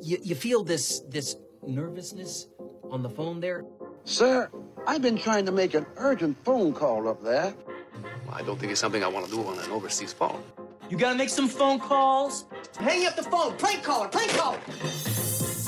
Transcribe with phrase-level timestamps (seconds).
[0.00, 2.48] You, you feel this this nervousness
[2.90, 3.64] on the phone there?
[4.04, 4.50] Sir,
[4.86, 7.54] I've been trying to make an urgent phone call up there.
[8.30, 10.42] I don't think it's something I want to do on an overseas phone.
[10.90, 12.44] You gotta make some phone calls.
[12.78, 13.56] Hang up the phone.
[13.56, 14.08] Prank caller.
[14.08, 14.58] Prank caller.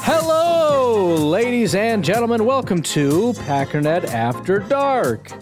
[0.03, 2.45] Hello, ladies and gentlemen.
[2.45, 5.33] Welcome to Packernet After Dark.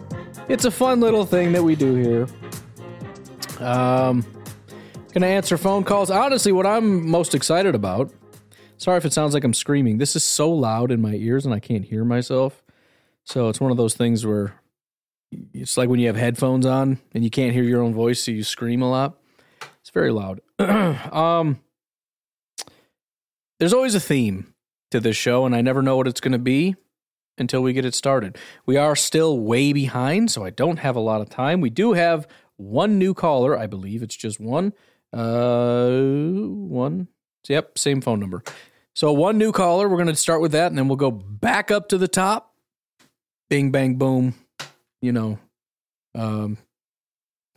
[0.49, 2.27] It's a fun little thing that we do here.
[3.59, 4.25] Um,
[5.13, 6.11] gonna answer phone calls.
[6.11, 8.13] Honestly, what I'm most excited about.
[8.79, 9.99] Sorry if it sounds like I'm screaming.
[9.99, 12.63] This is so loud in my ears and I can't hear myself.
[13.25, 14.55] So it's one of those things where
[15.53, 18.31] it's like when you have headphones on and you can't hear your own voice, so
[18.31, 19.19] you scream a lot.
[19.81, 20.41] It's very loud.
[20.59, 21.61] um,
[23.59, 24.55] there's always a theme
[24.91, 26.77] to this show, and I never know what it's going to be
[27.39, 28.39] until we get it started.
[28.67, 31.61] We are still way behind, so I don't have a lot of time.
[31.61, 34.73] We do have one new caller, I believe it's just one.
[35.13, 37.09] Uh, one.
[37.51, 38.43] Yep, same phone number.
[38.95, 39.89] So one new caller.
[39.89, 42.53] We're going to start with that, and then we'll go back up to the top.
[43.51, 44.35] Bing, bang, boom.
[45.03, 45.39] You know.
[46.15, 46.57] Um,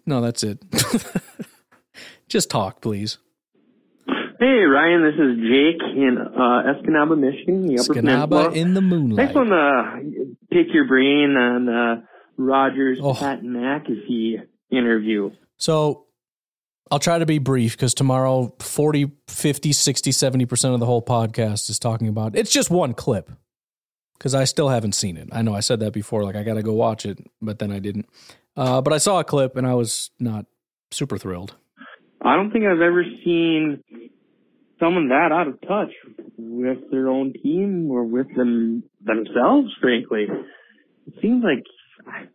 [0.05, 0.59] no, that's it.
[2.29, 3.17] just talk, please.
[4.07, 9.28] Hey Ryan, this is Jake in uh, Escanaba, Michigan, the Upper Escanaba in the moonlight.
[9.28, 12.01] just want to pick your brain on uh,
[12.38, 13.13] Rodgers Oh.
[13.13, 14.35] Pat McAfee
[14.72, 15.31] interview.
[15.57, 16.05] So
[16.91, 21.69] I'll try to be brief because tomorrow 40, 50, 60, 70% of the whole podcast
[21.69, 23.29] is talking about it's just one clip
[24.17, 25.29] because I still haven't seen it.
[25.31, 27.72] I know I said that before, like I got to go watch it, but then
[27.72, 28.07] I didn't.
[28.57, 30.45] Uh, but I saw a clip and I was not
[30.91, 31.55] super thrilled.
[32.22, 33.83] I don't think I've ever seen
[34.79, 35.91] someone that out of touch
[36.38, 39.69] with their own team or with them themselves.
[39.81, 40.28] Frankly,
[41.07, 41.63] it seems like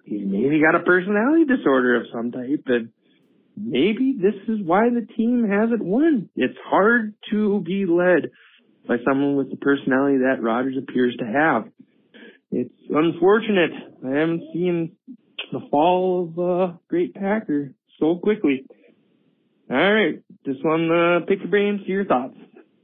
[0.05, 2.91] he's maybe got a personality disorder of some type, and
[3.57, 6.29] maybe this is why the team hasn't won.
[6.37, 8.31] It's hard to be led
[8.87, 11.69] by someone with the personality that Rodgers appears to have.
[12.51, 13.73] It's unfortunate.
[14.05, 14.97] I haven't seen
[15.53, 18.67] the fall of uh, great Packer so quickly.
[19.71, 22.37] All right, just want to pick your brains to your thoughts.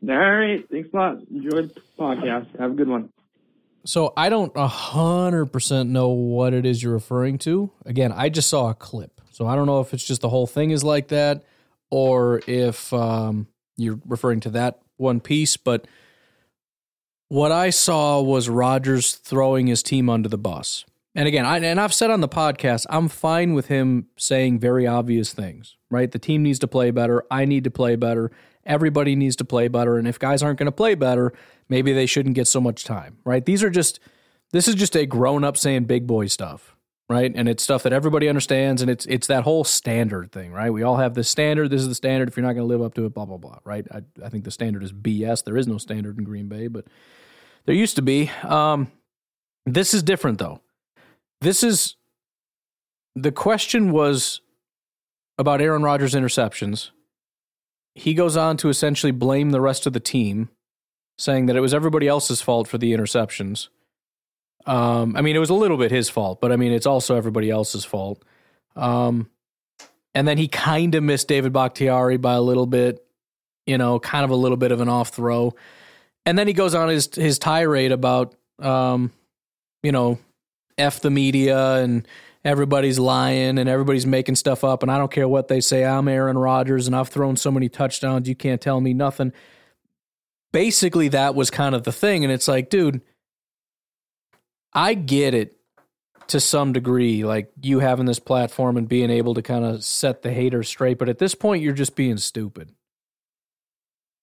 [0.09, 1.19] All right, thanks a lot.
[1.30, 2.59] Enjoy the podcast.
[2.59, 3.10] Have a good one.
[3.84, 7.70] So I don't a hundred percent know what it is you're referring to.
[7.84, 10.47] Again, I just saw a clip, so I don't know if it's just the whole
[10.47, 11.45] thing is like that,
[11.91, 13.47] or if um,
[13.78, 15.56] you're referring to that one piece.
[15.56, 15.87] But
[17.28, 20.84] what I saw was Rodgers throwing his team under the bus.
[21.15, 24.87] And again, I, and I've said on the podcast, I'm fine with him saying very
[24.87, 25.78] obvious things.
[25.91, 27.25] Right, the team needs to play better.
[27.31, 28.31] I need to play better.
[28.67, 29.97] Everybody needs to play better.
[29.97, 31.33] And if guys aren't going to play better,
[31.67, 33.17] maybe they shouldn't get so much time.
[33.25, 33.43] Right?
[33.43, 34.01] These are just
[34.53, 36.77] this is just a grown up saying big boy stuff,
[37.10, 37.32] right?
[37.34, 40.71] And it's stuff that everybody understands, and it's it's that whole standard thing, right?
[40.71, 41.69] We all have this standard.
[41.69, 42.28] This is the standard.
[42.28, 43.84] If you're not going to live up to it, blah blah blah, right?
[43.93, 45.44] I, I think the standard is BS.
[45.44, 46.87] There is no standard in Green Bay, but
[47.66, 48.30] there used to be.
[48.45, 48.92] Um,
[49.66, 50.60] this is different though.
[51.41, 51.97] This is
[53.16, 54.41] the question was
[55.36, 56.91] about Aaron Rodgers' interceptions.
[57.97, 60.48] He goes on to essentially blame the rest of the team,
[61.18, 63.68] saying that it was everybody else's fault for the interceptions.
[64.66, 67.16] Um, I mean, it was a little bit his fault, but I mean, it's also
[67.16, 68.22] everybody else's fault.
[68.77, 69.30] Um,
[70.15, 73.04] and then he kind of missed David Bakhtiari by a little bit,
[73.66, 75.54] you know, kind of a little bit of an off throw.
[76.27, 79.12] And then he goes on his his tirade about, um,
[79.83, 80.18] you know,
[80.77, 82.07] f the media and
[82.45, 85.84] everybody's lying and everybody's making stuff up and I don't care what they say.
[85.84, 88.28] I'm Aaron Rodgers and I've thrown so many touchdowns.
[88.28, 89.33] You can't tell me nothing.
[90.53, 93.01] Basically, that was kind of the thing, and it's like, dude
[94.72, 95.57] I get it
[96.28, 100.22] to some degree, like you having this platform and being able to kind of set
[100.22, 100.99] the haters straight.
[100.99, 102.72] But at this point, you're just being stupid.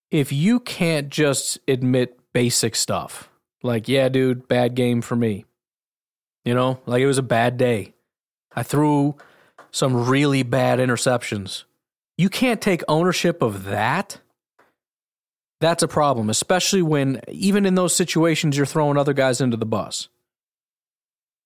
[0.10, 3.30] If you can't just admit basic stuff,
[3.62, 5.44] like, yeah, dude, bad game for me,
[6.46, 7.94] you know, like it was a bad day.
[8.56, 9.16] I threw
[9.72, 11.66] some really bad interceptions.
[12.18, 14.22] You can't take ownership of that.
[15.60, 19.66] That's a problem, especially when, even in those situations, you're throwing other guys into the
[19.66, 20.08] bus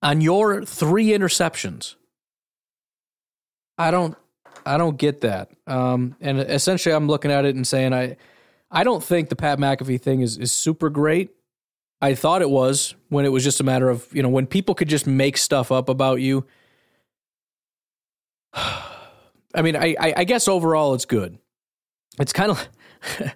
[0.02, 1.96] on your three interceptions.
[3.78, 4.16] I don't
[4.66, 5.50] I don't get that.
[5.68, 8.18] Um, and essentially I'm looking at it and saying I
[8.70, 11.32] I don't think the Pat McAfee thing is is super great.
[12.02, 14.74] I thought it was when it was just a matter of, you know, when people
[14.74, 16.46] could just make stuff up about you.
[19.54, 21.38] I mean, I, I, I guess overall it's good.
[22.20, 22.70] It's kind of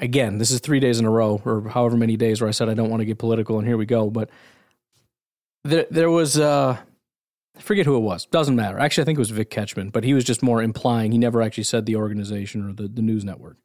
[0.00, 2.68] again, this is three days in a row, or however many days where I said
[2.68, 4.10] I don't want to get political, and here we go.
[4.10, 4.30] But
[5.64, 6.76] there, there was, uh,
[7.56, 8.26] I forget who it was.
[8.26, 8.78] Doesn't matter.
[8.78, 11.12] Actually, I think it was Vic Ketchman, but he was just more implying.
[11.12, 13.58] He never actually said the organization or the, the news network.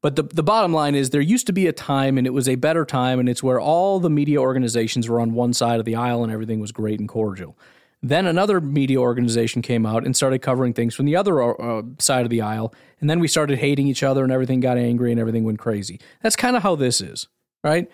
[0.00, 2.48] But the, the bottom line is there used to be a time, and it was
[2.48, 5.84] a better time, and it's where all the media organizations were on one side of
[5.84, 7.58] the aisle and everything was great and cordial.
[8.00, 12.24] Then another media organization came out and started covering things from the other uh, side
[12.24, 15.20] of the aisle, and then we started hating each other, and everything got angry and
[15.20, 16.00] everything went crazy.
[16.22, 17.26] That's kind of how this is,
[17.64, 17.90] right?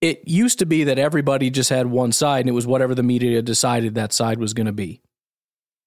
[0.00, 3.02] It used to be that everybody just had one side and it was whatever the
[3.02, 5.00] media decided that side was going to be.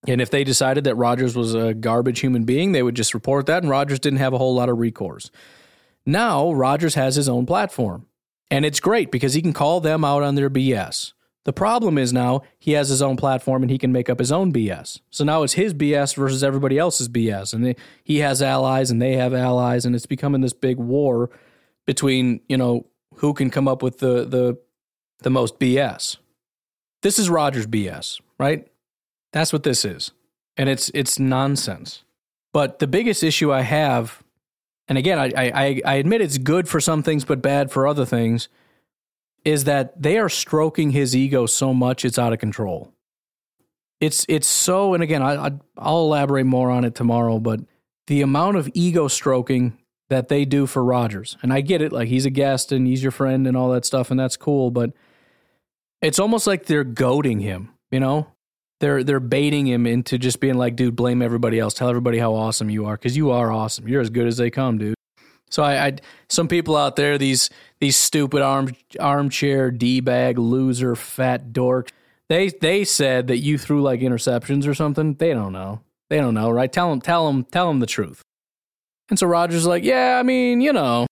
[0.07, 3.45] And if they decided that Rodgers was a garbage human being, they would just report
[3.45, 5.29] that, and Rodgers didn't have a whole lot of recourse.
[6.05, 8.07] Now, Rodgers has his own platform,
[8.49, 11.13] and it's great because he can call them out on their BS.
[11.43, 14.31] The problem is now he has his own platform and he can make up his
[14.31, 14.99] own BS.
[15.09, 17.51] So now it's his BS versus everybody else's BS.
[17.51, 21.29] And they, he has allies and they have allies, and it's becoming this big war
[21.85, 22.85] between, you know,
[23.21, 24.57] who can come up with the the
[25.19, 26.17] the most BS.
[27.03, 28.67] This is Rodgers BS, right?
[29.31, 30.11] That's what this is.
[30.57, 32.03] And it's it's nonsense.
[32.51, 34.23] But the biggest issue I have,
[34.87, 38.05] and again, I, I, I admit it's good for some things but bad for other
[38.05, 38.49] things,
[39.45, 42.91] is that they are stroking his ego so much it's out of control.
[43.99, 47.59] It's it's so, and again, I, I I'll elaborate more on it tomorrow, but
[48.07, 49.77] the amount of ego stroking
[50.11, 51.37] that they do for Rodgers.
[51.41, 53.85] And I get it, like he's a guest and he's your friend and all that
[53.85, 54.91] stuff, and that's cool, but
[56.01, 58.27] it's almost like they're goading him, you know?
[58.81, 61.75] They're they're baiting him into just being like, dude, blame everybody else.
[61.75, 63.87] Tell everybody how awesome you are, because you are awesome.
[63.87, 64.95] You're as good as they come, dude.
[65.51, 65.97] So I, I
[66.29, 71.91] some people out there, these these stupid arm armchair d bag loser fat dork,
[72.27, 75.13] they they said that you threw like interceptions or something.
[75.13, 75.81] They don't know.
[76.09, 76.73] They don't know, right?
[76.73, 78.23] Tell them, tell them, tell them the truth.
[79.11, 81.05] And so Rodgers like, yeah, I mean, you know,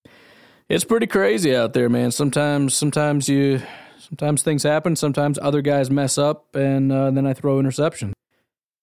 [0.69, 2.11] it's pretty crazy out there, man.
[2.11, 3.61] Sometimes, sometimes you,
[3.99, 4.95] sometimes things happen.
[4.95, 8.13] Sometimes other guys mess up, and uh, then I throw interception.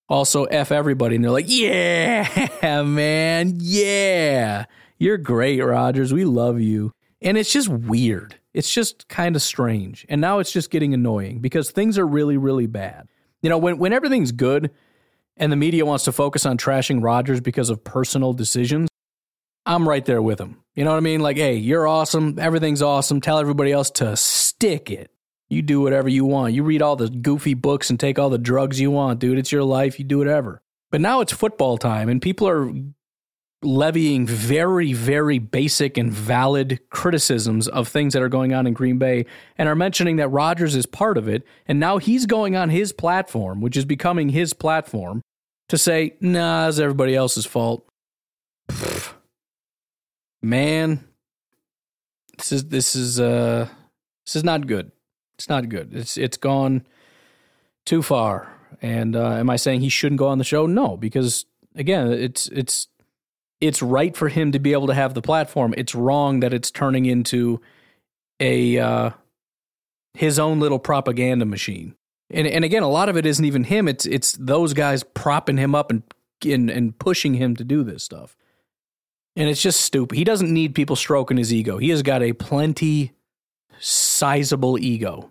[0.06, 2.28] Also, f everybody, and they're like, yeah,
[2.84, 4.66] man, yeah,
[4.98, 6.12] you're great, Rodgers.
[6.12, 6.92] We love you.
[7.22, 8.36] And it's just weird.
[8.52, 10.04] It's just kind of strange.
[10.10, 13.08] And now it's just getting annoying because things are really, really bad.
[13.40, 14.72] You know, when when everything's good
[15.38, 18.90] and the media wants to focus on trashing Rodgers because of personal decisions,
[19.66, 20.62] I'm right there with him.
[20.74, 21.20] You know what I mean?
[21.20, 22.38] Like, hey, you're awesome.
[22.38, 23.20] Everything's awesome.
[23.20, 25.10] Tell everybody else to stick it.
[25.48, 26.54] You do whatever you want.
[26.54, 29.38] You read all the goofy books and take all the drugs you want, dude.
[29.38, 29.98] It's your life.
[29.98, 30.62] You do whatever.
[30.90, 32.72] But now it's football time, and people are
[33.62, 38.98] levying very, very basic and valid criticisms of things that are going on in Green
[38.98, 39.26] Bay
[39.58, 41.42] and are mentioning that Rodgers is part of it.
[41.66, 45.22] And now he's going on his platform, which is becoming his platform,
[45.68, 47.88] to say, nah, it's everybody else's fault.
[50.46, 51.04] Man,
[52.38, 53.66] this is this is uh
[54.24, 54.92] this is not good.
[55.34, 55.92] It's not good.
[55.92, 56.86] It's it's gone
[57.84, 58.52] too far.
[58.80, 60.66] And uh, am I saying he shouldn't go on the show?
[60.66, 62.86] No, because again, it's it's
[63.60, 65.74] it's right for him to be able to have the platform.
[65.76, 67.60] It's wrong that it's turning into
[68.38, 69.10] a uh,
[70.14, 71.96] his own little propaganda machine.
[72.30, 73.88] And and again, a lot of it isn't even him.
[73.88, 76.04] It's it's those guys propping him up and
[76.44, 78.36] and, and pushing him to do this stuff.
[79.36, 80.16] And it's just stupid.
[80.16, 81.76] He doesn't need people stroking his ego.
[81.76, 83.12] He has got a plenty
[83.78, 85.30] sizable ego.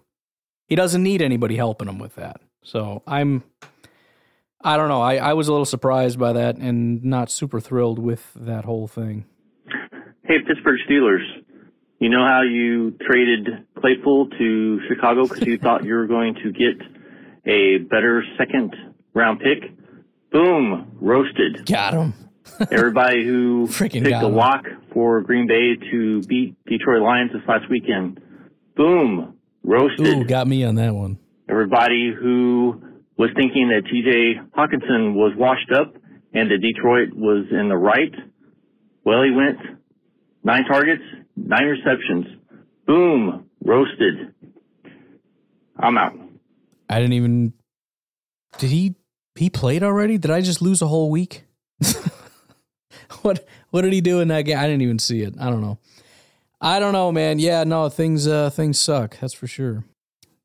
[0.67, 2.39] He doesn't need anybody helping him with that.
[2.63, 3.43] So I'm,
[4.61, 5.01] I don't know.
[5.01, 8.87] I, I was a little surprised by that and not super thrilled with that whole
[8.87, 9.25] thing.
[10.23, 11.23] Hey, Pittsburgh Steelers.
[11.99, 16.51] You know how you traded Claypool to Chicago because you thought you were going to
[16.51, 16.81] get
[17.45, 18.75] a better second
[19.13, 19.71] round pick?
[20.31, 21.65] Boom, roasted.
[21.65, 22.24] Got him.
[22.71, 27.69] Everybody who Freaking picked a lock for Green Bay to beat Detroit Lions this last
[27.69, 28.21] weekend,
[28.75, 31.17] boom, roasted Ooh, got me on that one.
[31.49, 32.81] everybody who
[33.17, 35.95] was thinking that TJ Hockenson was washed up
[36.33, 38.13] and that Detroit was in the right.
[39.03, 39.57] Well, he went
[40.43, 41.03] nine targets,
[41.35, 42.25] nine receptions.
[42.85, 44.33] Boom, roasted.
[45.77, 46.13] I'm out.
[46.89, 47.53] I didn't even.
[48.59, 48.95] Did he?
[49.35, 50.17] He played already?
[50.17, 51.43] Did I just lose a whole week?
[53.25, 54.57] what What did he do in that game?
[54.57, 55.35] I didn't even see it.
[55.39, 55.79] I don't know.
[56.61, 57.39] I don't know, man.
[57.39, 59.17] Yeah, no, things uh things suck.
[59.19, 59.83] That's for sure.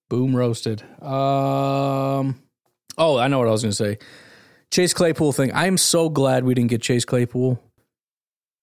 [0.08, 0.82] Boom roasted.
[1.02, 2.42] Um.
[2.98, 3.98] Oh, I know what I was gonna say.
[4.70, 5.52] Chase Claypool thing.
[5.54, 7.62] I'm so glad we didn't get Chase Claypool.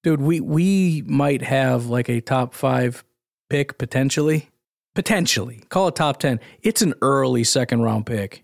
[0.03, 3.03] Dude, we we might have like a top five
[3.49, 4.49] pick potentially.
[4.93, 5.63] Potentially.
[5.69, 6.39] Call it top ten.
[6.61, 8.43] It's an early second round pick.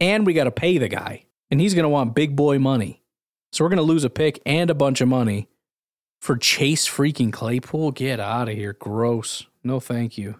[0.00, 1.24] And we gotta pay the guy.
[1.50, 2.97] And he's gonna want big boy money.
[3.52, 5.48] So we're gonna lose a pick and a bunch of money
[6.20, 7.92] for Chase freaking Claypool.
[7.92, 8.72] Get out of here.
[8.72, 9.46] Gross.
[9.64, 10.36] No thank you.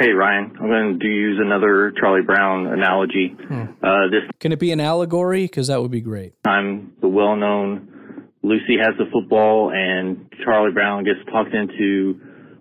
[0.00, 3.36] Hey Ryan, I'm going to do use another Charlie Brown analogy.
[3.82, 5.42] Uh, this Can it be an allegory?
[5.42, 6.34] Because that would be great.
[6.46, 12.20] I'm the well-known Lucy has the football, and Charlie Brown gets talked into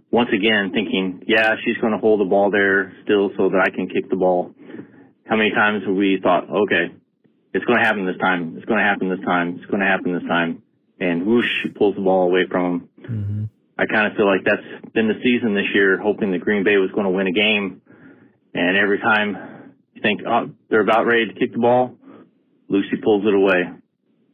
[0.09, 3.69] once again thinking, "Yeah, she's going to hold the ball there still, so that I
[3.69, 4.55] can kick the ball."
[5.25, 6.89] How many times have we thought, "Okay,
[7.53, 8.55] it's going to happen this time.
[8.57, 9.55] It's going to happen this time.
[9.57, 10.61] It's going to happen this time,"
[10.99, 12.89] and whoosh, she pulls the ball away from him.
[13.79, 16.77] I kind of feel like that's been the season this year, hoping that Green Bay
[16.77, 17.81] was going to win a game.
[18.53, 21.95] And every time you think, oh, they're about ready to kick the ball,
[22.69, 23.61] Lucy pulls it away.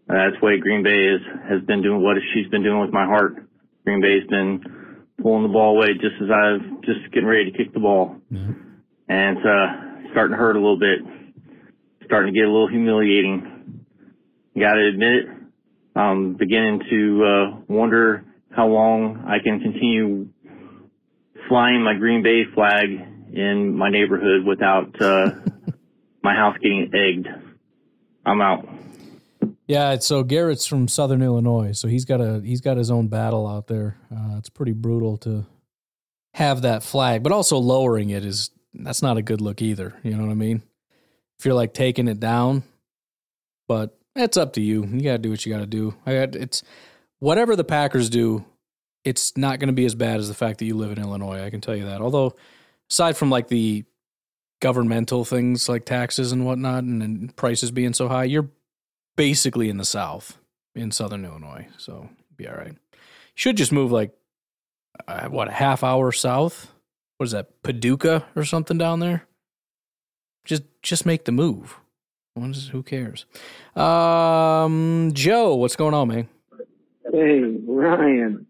[0.08, 2.92] And that's the way Green Bay is, has been doing what she's been doing with
[2.92, 3.46] my heart.
[3.84, 7.74] Green Bay's been pulling the ball away just as I've just getting ready to kick
[7.74, 8.16] the ball.
[9.10, 11.00] And it's uh, starting to hurt a little bit.
[12.14, 13.88] Starting to get a little humiliating.
[14.56, 15.30] Got to admit it.
[15.96, 20.30] I'm beginning to uh, wonder how long I can continue
[21.50, 22.90] flying my Green Bay flag
[23.34, 25.32] in my neighborhood without uh,
[26.24, 27.30] my house getting egged.
[28.24, 28.70] I'm out.
[29.66, 33.48] Yeah, so Garrett's from Southern Illinois, so he's got a he's got his own battle
[33.48, 33.98] out there.
[34.16, 35.48] Uh, it's pretty brutal to
[36.36, 39.96] have that flag, but also lowering it is that's not a good look either.
[40.04, 40.62] You know what I mean?
[41.40, 42.64] If you're like taking it down,
[43.68, 44.86] but it's up to you.
[44.86, 45.96] You got to do what you got to do.
[46.06, 46.64] I got it's
[47.20, 48.46] whatever the Packers do.
[49.04, 51.44] It's not going to be as bad as the fact that you live in Illinois.
[51.44, 52.00] I can tell you that.
[52.00, 52.36] Although,
[52.90, 53.84] aside from like the
[54.62, 58.50] governmental things like taxes and whatnot, and, and prices being so high, you're
[59.18, 60.38] basically in the South,
[60.74, 61.68] in Southern Illinois.
[61.78, 62.78] So be all right.
[63.36, 64.12] Should just move like
[65.08, 66.72] uh, what a half hour south.
[67.18, 69.28] What is that, Paducah or something down there?
[70.44, 71.78] Just just make the move.
[72.36, 73.26] Is- Who cares?
[73.76, 76.28] Um, Joe, what's going on, man?
[77.12, 78.46] Hey, Ryan.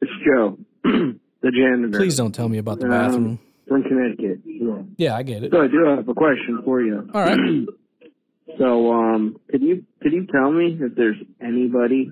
[0.00, 1.98] It's Joe, the janitor.
[1.98, 3.38] Please don't tell me about the Um, bathroom.
[3.68, 4.40] From Connecticut.
[4.46, 4.82] Yeah.
[4.96, 5.50] Yeah, I get it.
[5.52, 7.08] So I do have a question for you.
[7.14, 7.38] All right.
[8.56, 12.10] So, um, could you could you tell me if there's anybody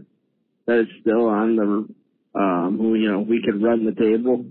[0.67, 4.45] that is still on the um who you know we could run the table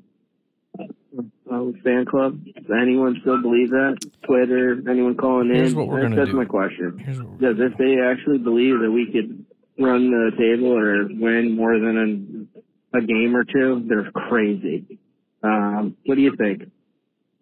[1.51, 2.43] uh, fan club?
[2.45, 3.97] Does anyone still believe that?
[4.25, 4.81] Twitter?
[4.89, 5.55] Anyone calling in?
[5.55, 6.37] Here's what we're That's- That's do.
[6.37, 7.37] my question.
[7.39, 9.45] Does if they actually believe that we could
[9.77, 12.49] run the table or win more than
[12.93, 14.99] a, a game or two, they're crazy.
[15.43, 16.63] Um, what do you think?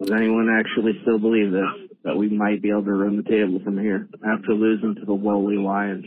[0.02, 1.64] Does anyone actually still believe this?
[2.04, 5.14] That we might be able to run the table from here after losing to the
[5.14, 6.06] lowly Lions?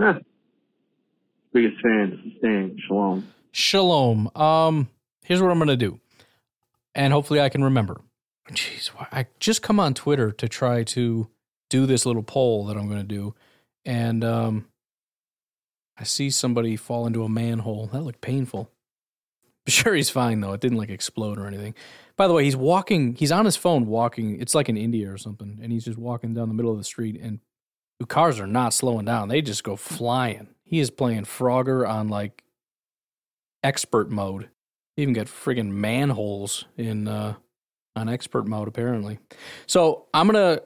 [0.00, 0.18] Huh.
[1.52, 2.78] Biggest fan, staying.
[2.88, 3.28] Shalom.
[3.52, 4.30] Shalom.
[4.36, 4.88] Um,
[5.24, 6.00] here's what I'm gonna do,
[6.98, 8.00] and hopefully I can remember.
[8.50, 11.30] Jeez, I just come on Twitter to try to
[11.70, 13.34] do this little poll that I'm gonna do,
[13.84, 14.66] and um,
[15.96, 17.86] I see somebody fall into a manhole.
[17.86, 18.70] That looked painful.
[19.68, 20.54] Sure, he's fine though.
[20.54, 21.74] It didn't like explode or anything.
[22.16, 23.14] By the way, he's walking.
[23.16, 24.40] He's on his phone walking.
[24.40, 26.84] It's like in India or something, and he's just walking down the middle of the
[26.84, 27.20] street.
[27.20, 27.40] And
[28.00, 29.28] the cars are not slowing down.
[29.28, 30.48] They just go flying.
[30.64, 32.44] He is playing Frogger on like
[33.62, 34.48] expert mode.
[34.98, 37.34] Even got friggin' manholes in uh,
[37.94, 39.18] on expert mode apparently.
[39.66, 40.60] So I'm gonna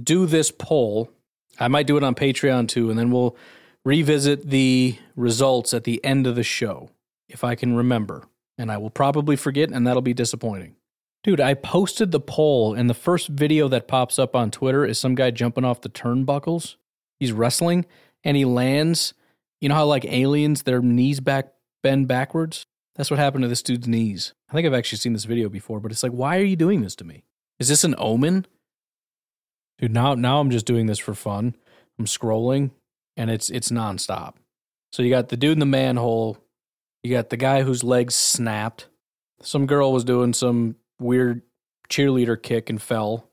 [0.00, 1.10] do this poll.
[1.58, 3.36] I might do it on Patreon too, and then we'll
[3.84, 6.90] revisit the results at the end of the show
[7.28, 8.24] if I can remember.
[8.58, 10.76] And I will probably forget, and that'll be disappointing.
[11.24, 14.98] Dude, I posted the poll, and the first video that pops up on Twitter is
[14.98, 16.76] some guy jumping off the turnbuckles.
[17.18, 17.86] He's wrestling,
[18.22, 19.14] and he lands.
[19.60, 21.52] You know how, like aliens, their knees back
[21.82, 22.66] bend backwards?
[22.98, 24.34] That's what happened to this dude's knees.
[24.50, 26.82] I think I've actually seen this video before, but it's like, why are you doing
[26.82, 27.22] this to me?
[27.60, 28.44] Is this an omen?
[29.78, 31.54] Dude, now now I'm just doing this for fun.
[31.96, 32.72] I'm scrolling,
[33.16, 34.34] and it's it's nonstop.
[34.92, 36.38] So you got the dude in the manhole,
[37.04, 38.88] you got the guy whose legs snapped.
[39.42, 41.42] Some girl was doing some weird
[41.88, 43.30] cheerleader kick and fell.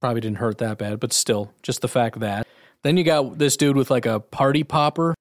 [0.00, 2.46] Probably didn't hurt that bad, but still, just the fact that.
[2.84, 5.16] Then you got this dude with like a party popper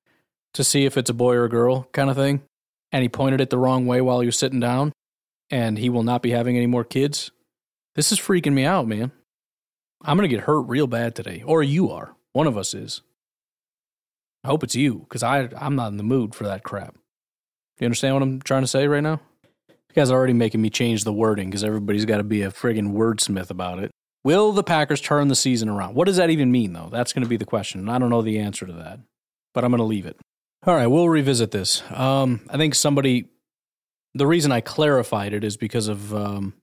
[0.53, 2.43] to see if it's a boy or a girl kind of thing.
[2.91, 4.93] And he pointed it the wrong way while you're sitting down,
[5.49, 7.31] and he will not be having any more kids.
[7.95, 9.11] This is freaking me out, man.
[10.03, 11.43] I'm going to get hurt real bad today.
[11.45, 12.15] Or you are.
[12.33, 13.01] One of us is.
[14.43, 16.95] I hope it's you, because I'm not in the mood for that crap.
[17.79, 19.19] You understand what I'm trying to say right now?
[19.67, 22.51] You guys are already making me change the wording because everybody's got to be a
[22.51, 23.91] friggin' wordsmith about it.
[24.23, 25.95] Will the Packers turn the season around?
[25.95, 26.89] What does that even mean, though?
[26.91, 27.81] That's going to be the question.
[27.81, 28.99] And I don't know the answer to that,
[29.53, 30.19] but I'm going to leave it.
[30.65, 31.83] All right, we'll revisit this.
[31.91, 33.29] Um, I think somebody,
[34.13, 36.53] the reason I clarified it is because of um,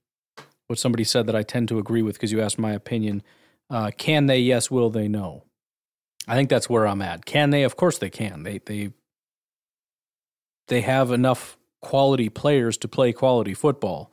[0.67, 3.23] what somebody said that I tend to agree with because you asked my opinion.
[3.71, 4.41] Uh, can they?
[4.41, 4.71] Yes.
[4.71, 5.09] Will they?
[5.09, 5.45] No.
[6.27, 7.25] I think that's where I'm at.
[7.25, 7.63] Can they?
[7.63, 8.43] Of course they can.
[8.43, 8.91] They they
[10.69, 14.11] they have enough quality players to play quality football.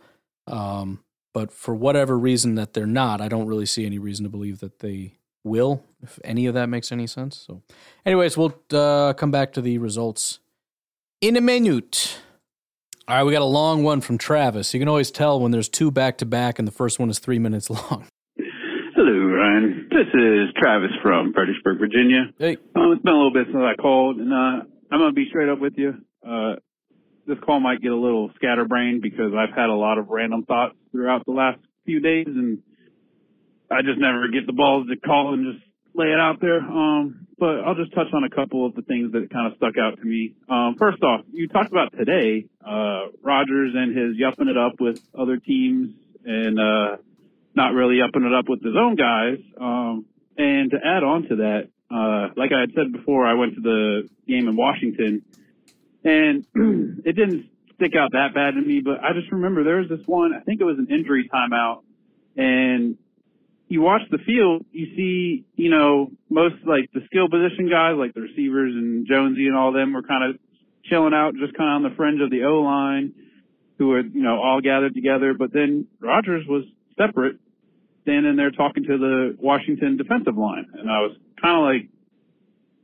[0.47, 4.29] Um, but for whatever reason that they're not, I don't really see any reason to
[4.29, 7.43] believe that they will, if any of that makes any sense.
[7.47, 7.61] So,
[8.05, 10.39] anyways, we'll uh, come back to the results
[11.21, 12.19] in a minute.
[13.07, 14.73] All right, we got a long one from Travis.
[14.73, 17.19] You can always tell when there's two back to back and the first one is
[17.19, 18.07] three minutes long.
[18.95, 19.89] Hello, Ryan.
[19.89, 22.31] This is Travis from Fredericksburg, Virginia.
[22.37, 22.57] Hey.
[22.75, 25.27] Um, it's been a little bit since I called, and uh, I'm going to be
[25.29, 25.95] straight up with you.
[26.25, 26.55] Uh,
[27.27, 30.75] this call might get a little scatterbrained because I've had a lot of random thoughts
[30.91, 32.59] throughout the last few days, and
[33.71, 36.59] I just never get the balls to call and just lay it out there.
[36.59, 39.77] Um, but I'll just touch on a couple of the things that kind of stuck
[39.77, 40.35] out to me.
[40.49, 44.99] Um, first off, you talked about today, uh, Rodgers and his yupping it up with
[45.17, 46.97] other teams and, uh,
[47.55, 49.39] not really yupping it up with his own guys.
[49.59, 50.05] Um,
[50.37, 53.61] and to add on to that, uh, like I had said before, I went to
[53.61, 55.23] the game in Washington
[56.03, 56.45] and
[57.05, 60.05] it didn't stick out that bad to me, but I just remember there was this
[60.05, 61.81] one, I think it was an injury timeout
[62.37, 62.97] and
[63.71, 68.13] you watch the field, you see, you know, most like the skill position guys, like
[68.13, 70.39] the receivers and Jonesy and all them were kind of
[70.83, 73.13] chilling out, just kind of on the fringe of the O line,
[73.77, 75.33] who were, you know, all gathered together.
[75.33, 76.65] But then Rodgers was
[76.97, 77.37] separate,
[78.03, 81.89] standing there talking to the Washington defensive line, and I was kind of like,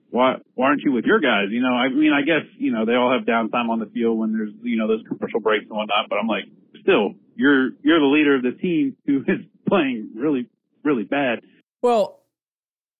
[0.10, 1.52] why why aren't you with your guys?
[1.52, 4.18] You know, I mean, I guess you know they all have downtime on the field
[4.18, 6.08] when there's you know those commercial breaks and whatnot.
[6.08, 6.46] But I'm like,
[6.80, 10.48] still, you're you're the leader of the team who is playing really
[10.88, 11.42] really bad.
[11.82, 12.24] Well,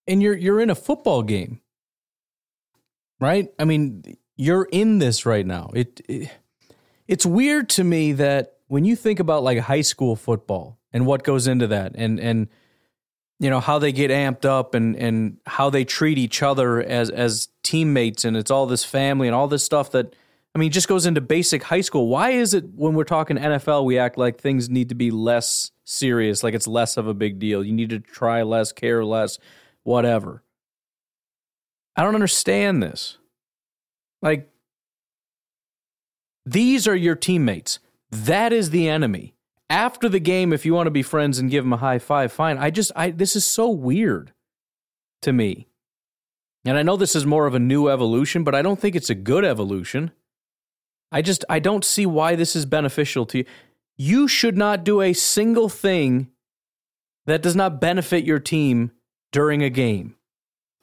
[0.08, 1.62] and you're you're in a football game,
[3.20, 3.50] right?
[3.58, 4.04] I mean,
[4.36, 5.72] you're in this right now.
[5.74, 6.32] It, it
[7.08, 11.24] it's weird to me that when you think about like high school football and what
[11.24, 12.50] goes into that, and and
[13.40, 17.10] you know how they get amped up and and how they treat each other as
[17.10, 20.14] as teammates, and it's all this family and all this stuff that.
[20.58, 22.08] I mean, just goes into basic high school.
[22.08, 25.70] Why is it when we're talking NFL, we act like things need to be less
[25.84, 27.64] serious, like it's less of a big deal.
[27.64, 29.38] You need to try less, care less,
[29.84, 30.42] whatever.
[31.96, 33.20] I don't understand this.
[34.24, 34.50] Like,
[36.44, 37.78] these are your teammates.
[38.10, 39.36] That is the enemy.
[39.70, 42.32] After the game, if you want to be friends and give them a high five,
[42.32, 42.58] fine.
[42.58, 44.34] I just, I, this is so weird
[45.22, 45.68] to me.
[46.66, 49.12] And I know this is more of a new evolution, but I don't think it's
[49.12, 50.14] a good evolution.
[51.12, 53.46] I just, I don't see why this is beneficial to you
[53.98, 56.30] you should not do a single thing
[57.26, 58.92] that does not benefit your team
[59.32, 60.16] during a game.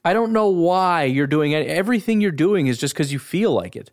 [0.04, 1.66] I don't know why you're doing it.
[1.66, 3.92] Everything you're doing is just because you feel like it.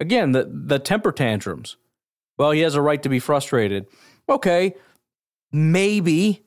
[0.00, 1.76] Again, the, the temper tantrums.
[2.36, 3.86] Well, he has a right to be frustrated.
[4.28, 4.74] Okay,
[5.52, 6.42] maybe.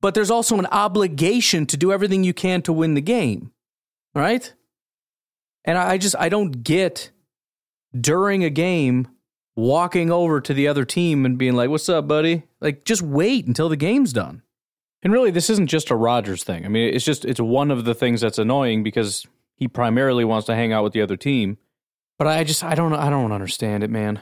[0.00, 3.52] But there's also an obligation to do everything you can to win the game.
[4.14, 4.52] Right?
[5.64, 7.10] And I just, I don't get
[7.98, 9.08] during a game
[9.56, 13.46] walking over to the other team and being like, "What's up, buddy?" Like, just wait
[13.46, 14.42] until the game's done.
[15.02, 16.64] And really, this isn't just a Rodgers thing.
[16.64, 19.26] I mean, it's just it's one of the things that's annoying because
[19.56, 21.58] he primarily wants to hang out with the other team.
[22.18, 24.20] But I just I don't I don't understand it, man.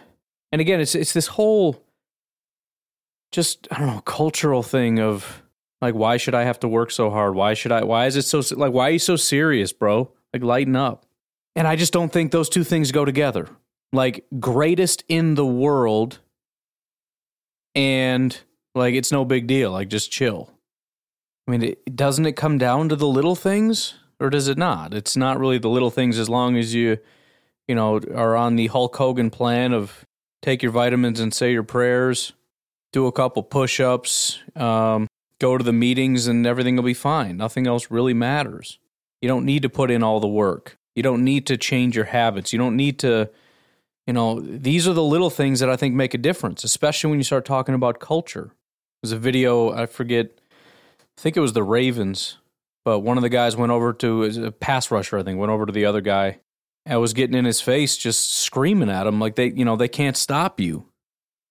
[0.52, 1.84] And again, it's it's this whole
[3.30, 5.42] just I don't know cultural thing of
[5.82, 7.34] like why should I have to work so hard?
[7.34, 7.84] Why should I?
[7.84, 10.10] Why is it so like why are you so serious, bro?
[10.32, 11.04] Like lighten up.
[11.54, 13.48] And I just don't think those two things go together
[13.92, 16.20] like greatest in the world
[17.74, 18.40] and
[18.74, 20.50] like it's no big deal like just chill.
[21.46, 24.94] I mean it, doesn't it come down to the little things or does it not?
[24.94, 26.98] It's not really the little things as long as you
[27.66, 30.04] you know are on the hulk hogan plan of
[30.42, 32.32] take your vitamins and say your prayers
[32.92, 35.06] do a couple push-ups um,
[35.40, 37.36] go to the meetings and everything will be fine.
[37.36, 38.78] Nothing else really matters.
[39.20, 40.76] You don't need to put in all the work.
[40.94, 42.52] You don't need to change your habits.
[42.52, 43.30] You don't need to
[44.10, 47.20] you know, these are the little things that I think make a difference, especially when
[47.20, 48.50] you start talking about culture.
[49.00, 50.32] There's a video, I forget,
[51.00, 52.38] I think it was the Ravens,
[52.84, 55.64] but one of the guys went over to a pass rusher, I think, went over
[55.64, 56.40] to the other guy
[56.84, 59.86] and was getting in his face, just screaming at him like they, you know, they
[59.86, 60.86] can't stop you.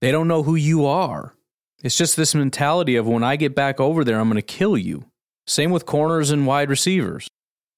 [0.02, 1.36] They don't know who you are.
[1.82, 4.78] It's just this mentality of when I get back over there, I'm going to kill
[4.78, 5.06] you.
[5.48, 7.30] Same with corners and wide receivers,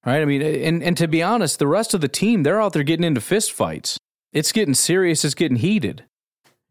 [0.04, 0.22] right?
[0.22, 2.82] I mean, and, and to be honest, the rest of the team, they're out there
[2.82, 4.00] getting into fist fights.
[4.32, 6.04] It's getting serious, it's getting heated.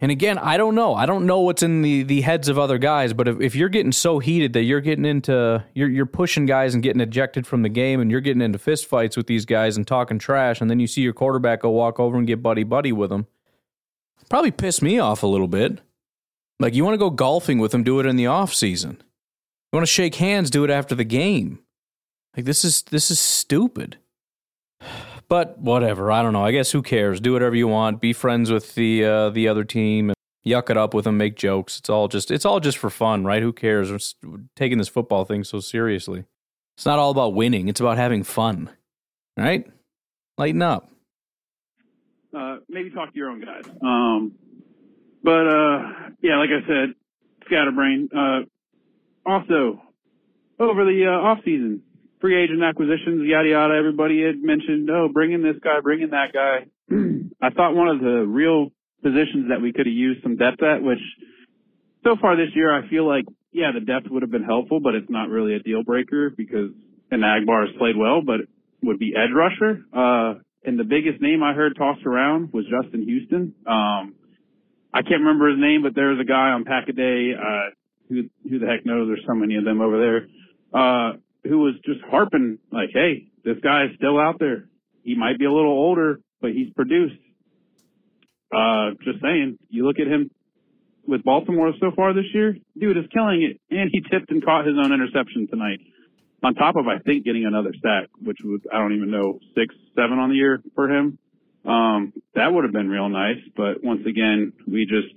[0.02, 0.96] And again, I don't know.
[0.96, 3.70] I don't know what's in the, the heads of other guys, but if, if you're
[3.70, 7.62] getting so heated that you're getting into you're you're pushing guys and getting ejected from
[7.62, 10.72] the game and you're getting into fist fights with these guys and talking trash, and
[10.72, 13.28] then you see your quarterback go walk over and get buddy buddy with them,
[14.28, 15.82] probably piss me off a little bit.
[16.60, 18.98] Like you want to go golfing with them, do it in the off season.
[19.72, 21.60] You want to shake hands, do it after the game.
[22.36, 23.98] Like this is this is stupid.
[25.32, 26.44] But whatever, I don't know.
[26.44, 27.22] I guess who cares?
[27.22, 28.02] Do whatever you want.
[28.02, 30.16] Be friends with the uh, the other team and
[30.46, 31.16] yuck it up with them.
[31.16, 31.80] Make jokes.
[31.80, 33.42] It's all just it's all just for fun, right?
[33.42, 34.14] Who cares?
[34.22, 36.26] We're taking this football thing so seriously.
[36.76, 37.70] It's not all about winning.
[37.70, 38.72] It's about having fun,
[39.38, 39.66] right?
[40.38, 40.92] Lighten up.
[42.38, 43.64] Uh, maybe talk to your own guys.
[43.82, 44.34] Um,
[45.24, 45.80] but uh,
[46.22, 46.94] yeah, like I said,
[47.46, 48.10] scatterbrain.
[48.14, 48.40] Uh,
[49.26, 49.82] also,
[50.60, 51.84] over the uh, off season,
[52.22, 53.74] free agent acquisitions, yada yada.
[53.74, 56.68] Everybody had mentioned, oh, bring in this guy, bring in that guy.
[57.42, 60.84] I thought one of the real positions that we could have used some depth at,
[60.84, 61.02] which
[62.04, 64.96] so far this year I feel like, yeah, the depth would have been helpful, but
[64.96, 66.70] it's not really a deal breaker because
[67.12, 68.42] Enagbare has played well, but
[68.84, 69.84] would be edge rusher.
[69.92, 73.56] Uh, and the biggest name I heard tossed around was Justin Houston.
[73.66, 74.16] Um,
[74.94, 77.72] I can't remember his name, but there's a guy on Packaday, uh,
[78.10, 79.08] who, who the heck knows?
[79.08, 80.28] There's so many of them over there.
[80.74, 84.66] Uh, who was just harping like, hey, this guy is still out there.
[85.04, 87.20] He might be a little older, but he's produced.
[88.54, 90.30] Uh, just saying, you look at him
[91.08, 93.60] with Baltimore so far this year, dude is killing it.
[93.74, 95.80] And he tipped and caught his own interception tonight.
[96.44, 99.76] On top of, I think, getting another sack, which was, I don't even know, six,
[99.96, 101.18] seven on the year for him.
[101.66, 103.38] Um, that would have been real nice.
[103.56, 105.14] But once again, we just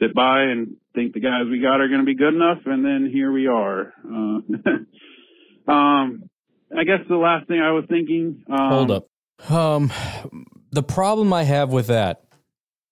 [0.00, 2.58] sit by and think the guys we got are going to be good enough.
[2.66, 3.92] And then here we are.
[4.04, 4.40] Uh,
[5.66, 6.28] Um,
[6.76, 8.44] I guess the last thing I was thinking.
[8.50, 9.06] Um, Hold up.
[9.48, 9.92] Um,
[10.70, 12.24] the problem I have with that,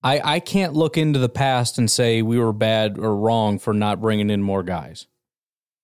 [0.02, 3.72] I I can't look into the past and say we were bad or wrong for
[3.72, 5.06] not bringing in more guys.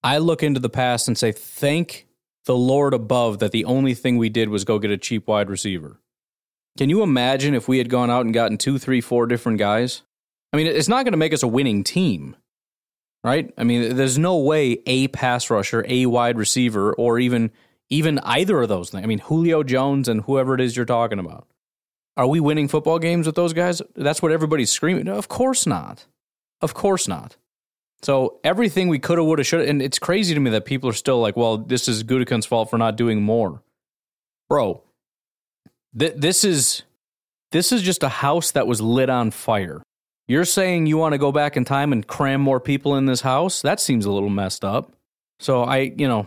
[0.03, 2.07] I look into the past and say thank
[2.45, 5.51] the Lord above that the only thing we did was go get a cheap wide
[5.51, 6.01] receiver.
[6.79, 10.03] Can you imagine if we had gone out and gotten two, three, four different guys?
[10.53, 12.37] I mean, it's not going to make us a winning team
[13.29, 13.53] right?
[13.57, 17.51] I mean, there's no way a pass rusher, a wide receiver, or even
[17.91, 19.05] even either of those things.
[19.05, 21.47] I mean, Julio Jones and whoever it is you're talking about.
[22.17, 23.81] Are we winning football games with those guys?
[23.95, 25.05] That's what everybody's screaming.
[25.05, 26.07] No, of course not.
[26.61, 27.37] Of course not.
[28.03, 30.89] So everything we could have, would have, should and it's crazy to me that people
[30.91, 33.63] are still like, well, this is Gutekunst's fault for not doing more.
[34.49, 34.83] Bro,
[35.99, 36.83] th- this is
[37.51, 39.83] this is just a house that was lit on fire.
[40.29, 43.23] You're saying you want to go back in time and cram more people in this
[43.23, 43.63] house?
[43.63, 44.93] That seems a little messed up.
[45.41, 46.27] So I, you know,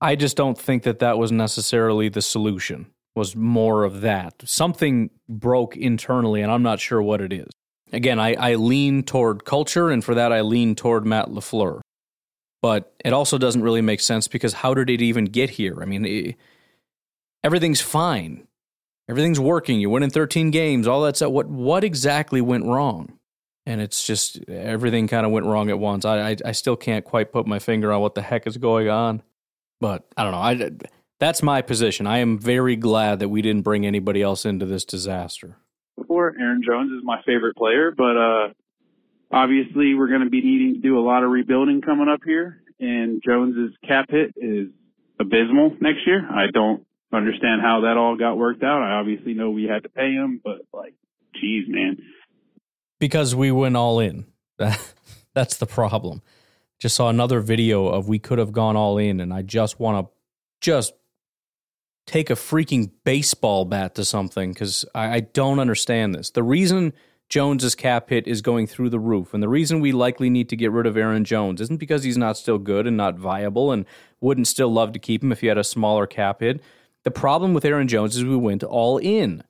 [0.00, 2.86] I just don't think that that was necessarily the solution.
[3.14, 4.34] Was more of that.
[4.44, 7.48] Something broke internally, and I'm not sure what it is.
[7.92, 11.80] Again, I, I lean toward culture, and for that, I lean toward Matt LaFleur.
[12.62, 15.82] But it also doesn't really make sense because how did it even get here?
[15.82, 16.36] I mean, it,
[17.42, 18.46] everything's fine.
[19.10, 19.80] Everything's working.
[19.80, 20.86] You're winning 13 games.
[20.86, 21.32] All that stuff.
[21.32, 23.18] What what exactly went wrong?
[23.66, 26.04] And it's just everything kind of went wrong at once.
[26.04, 28.88] I, I, I still can't quite put my finger on what the heck is going
[28.88, 29.22] on.
[29.80, 30.38] But I don't know.
[30.38, 30.70] I
[31.18, 32.06] that's my position.
[32.06, 35.56] I am very glad that we didn't bring anybody else into this disaster.
[35.98, 38.48] Before Aaron Jones is my favorite player, but uh,
[39.32, 42.62] obviously we're going to be needing to do a lot of rebuilding coming up here,
[42.78, 44.68] and Jones's cap hit is
[45.18, 46.26] abysmal next year.
[46.30, 48.82] I don't understand how that all got worked out.
[48.82, 50.94] I obviously know we had to pay him, but like,
[51.34, 51.98] geez, man.
[52.98, 54.26] Because we went all in.
[55.34, 56.22] That's the problem.
[56.78, 60.06] Just saw another video of we could have gone all in, and I just want
[60.06, 60.12] to
[60.60, 60.94] just
[62.06, 66.30] take a freaking baseball bat to something because I, I don't understand this.
[66.30, 66.92] The reason
[67.30, 69.32] Jones's cap hit is going through the roof.
[69.32, 72.18] And the reason we likely need to get rid of Aaron Jones isn't because he's
[72.18, 73.86] not still good and not viable and
[74.20, 76.60] wouldn't still love to keep him if he had a smaller cap hit.
[77.04, 79.42] The problem with Aaron Jones is we went all in.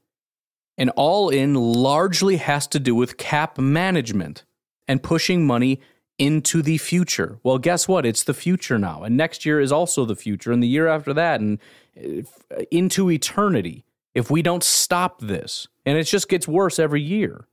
[0.78, 4.44] And all in largely has to do with cap management
[4.88, 5.80] and pushing money
[6.18, 7.38] into the future.
[7.42, 8.06] Well, guess what?
[8.06, 9.02] It's the future now.
[9.02, 11.58] And next year is also the future, and the year after that, and
[11.96, 13.84] uh, into eternity
[14.14, 15.68] if we don't stop this.
[15.86, 17.46] And it just gets worse every year.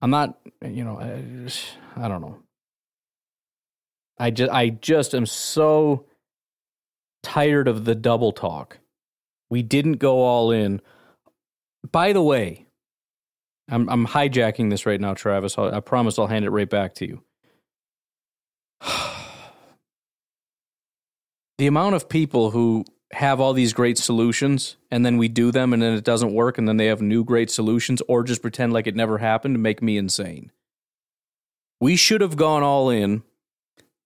[0.00, 2.38] I'm not, you know, I, I don't know.
[4.18, 6.06] I just, I just am so
[7.22, 8.78] tired of the double talk.
[9.50, 10.80] We didn't go all in.
[11.90, 12.66] By the way,
[13.70, 15.56] I'm, I'm hijacking this right now, Travis.
[15.58, 17.22] I, I promise I'll hand it right back to you.
[21.58, 25.72] the amount of people who have all these great solutions and then we do them
[25.72, 28.72] and then it doesn't work and then they have new great solutions or just pretend
[28.72, 30.50] like it never happened to make me insane.
[31.80, 33.22] We should have gone all in.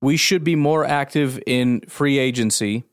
[0.02, 2.85] We should be more active in free agency,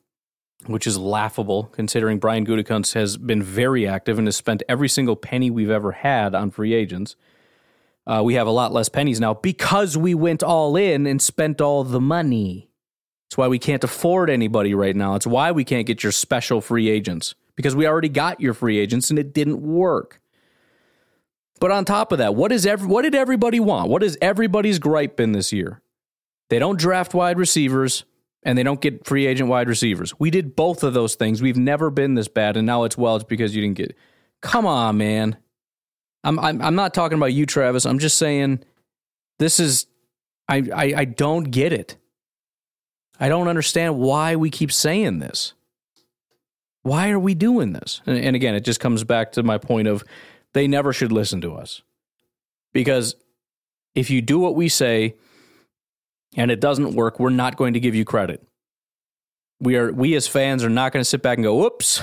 [0.68, 5.16] which is laughable considering Brian Gutekunst has been very active and has spent every single
[5.16, 7.16] penny we've ever had on free agents.
[8.06, 11.62] Uh, we have a lot less pennies now because we went all in and spent
[11.62, 12.70] all the money.
[13.28, 15.16] It's why we can't afford anybody right now.
[15.16, 18.78] It's why we can't get your special free agents because we already got your free
[18.78, 20.22] agents and it didn't work.
[21.60, 23.90] But on top of that, what is every, what did everybody want?
[23.90, 25.82] What is everybody's gripe been this year?
[26.50, 28.04] They don't draft wide receivers
[28.46, 30.18] and they don't get free agent wide receivers.
[30.20, 31.42] We did both of those things.
[31.42, 33.96] We've never been this bad, and now it's well, it's because you didn't get.
[34.42, 35.38] Come on, man.
[36.24, 37.86] I'm I'm I'm not talking about you, Travis.
[37.86, 38.64] I'm just saying
[39.40, 39.88] this is
[40.48, 41.98] I I, I don't get it.
[43.20, 45.54] I don't understand why we keep saying this.
[46.82, 48.02] Why are we doing this?
[48.06, 50.04] And, and again, it just comes back to my point of
[50.54, 51.82] they never should listen to us.
[52.74, 53.16] Because
[53.96, 55.16] if you do what we say
[56.36, 58.46] and it doesn't work, we're not going to give you credit.
[59.60, 62.02] We are we as fans are not going to sit back and go, "Whoops,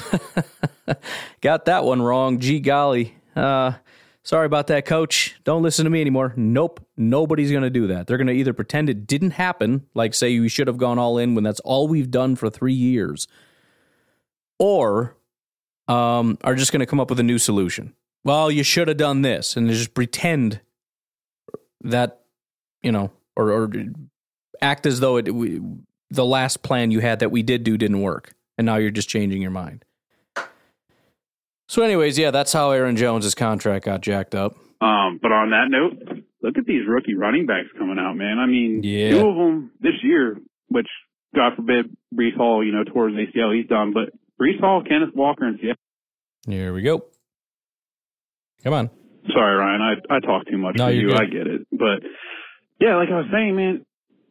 [1.41, 3.73] got that one wrong." Gee golly, uh,
[4.23, 5.39] sorry about that, coach.
[5.45, 6.33] Don't listen to me anymore.
[6.37, 8.07] Nope, nobody's going to do that.
[8.07, 11.19] They're going to either pretend it didn't happen, like say we should have gone all
[11.19, 13.29] in when that's all we've done for three years,
[14.59, 15.17] or
[15.87, 17.95] um, are just going to come up with a new solution.
[18.25, 20.61] Well, you should have done this, and just pretend
[21.83, 22.21] that
[22.83, 23.71] you know, or, or
[24.63, 25.61] act as though it we,
[26.11, 29.09] the last plan you had that we did do didn't work, and now you're just
[29.09, 29.85] changing your mind.
[31.69, 34.57] So, anyways, yeah, that's how Aaron Jones's contract got jacked up.
[34.81, 38.39] Um, but on that note, look at these rookie running backs coming out, man.
[38.41, 39.11] I mean, Yeah.
[39.11, 40.37] two of them this year,
[40.69, 40.89] which
[41.35, 43.93] God forbid Breece Hall, you know, towards ACL, he's done.
[43.93, 45.77] But Breece Hall, Kenneth Walker, and Seattle.
[46.49, 47.05] Here we go.
[48.65, 48.91] Come on.
[49.33, 51.21] Sorry, Ryan, I I talk too much No, for you're good.
[51.21, 52.03] I get it, but
[52.81, 53.85] yeah, like I was saying, man,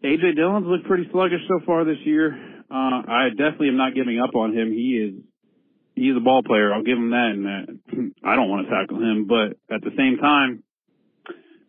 [0.04, 2.34] AJ Dillon's looked pretty sluggish so far this year.
[2.72, 4.72] Uh, I definitely am not giving up on him.
[4.72, 5.24] He is
[5.96, 6.74] he's a ball player.
[6.74, 9.92] I'll give him that, and that I don't want to tackle him, but at the
[9.98, 10.64] same time,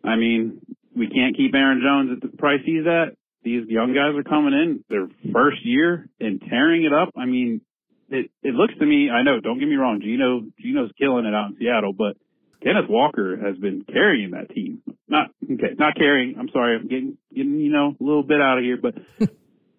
[0.03, 0.61] I mean,
[0.95, 3.15] we can't keep Aaron Jones at the price he's at.
[3.43, 7.09] These young guys are coming in their first year and tearing it up.
[7.17, 7.61] I mean,
[8.09, 9.09] it it looks to me.
[9.09, 9.39] I know.
[9.39, 9.99] Don't get me wrong.
[10.01, 12.15] Gino Gino's killing it out in Seattle, but
[12.63, 14.81] Kenneth Walker has been carrying that team.
[15.07, 16.35] Not okay, not carrying.
[16.37, 18.95] I'm sorry, I'm getting getting you know a little bit out of here, but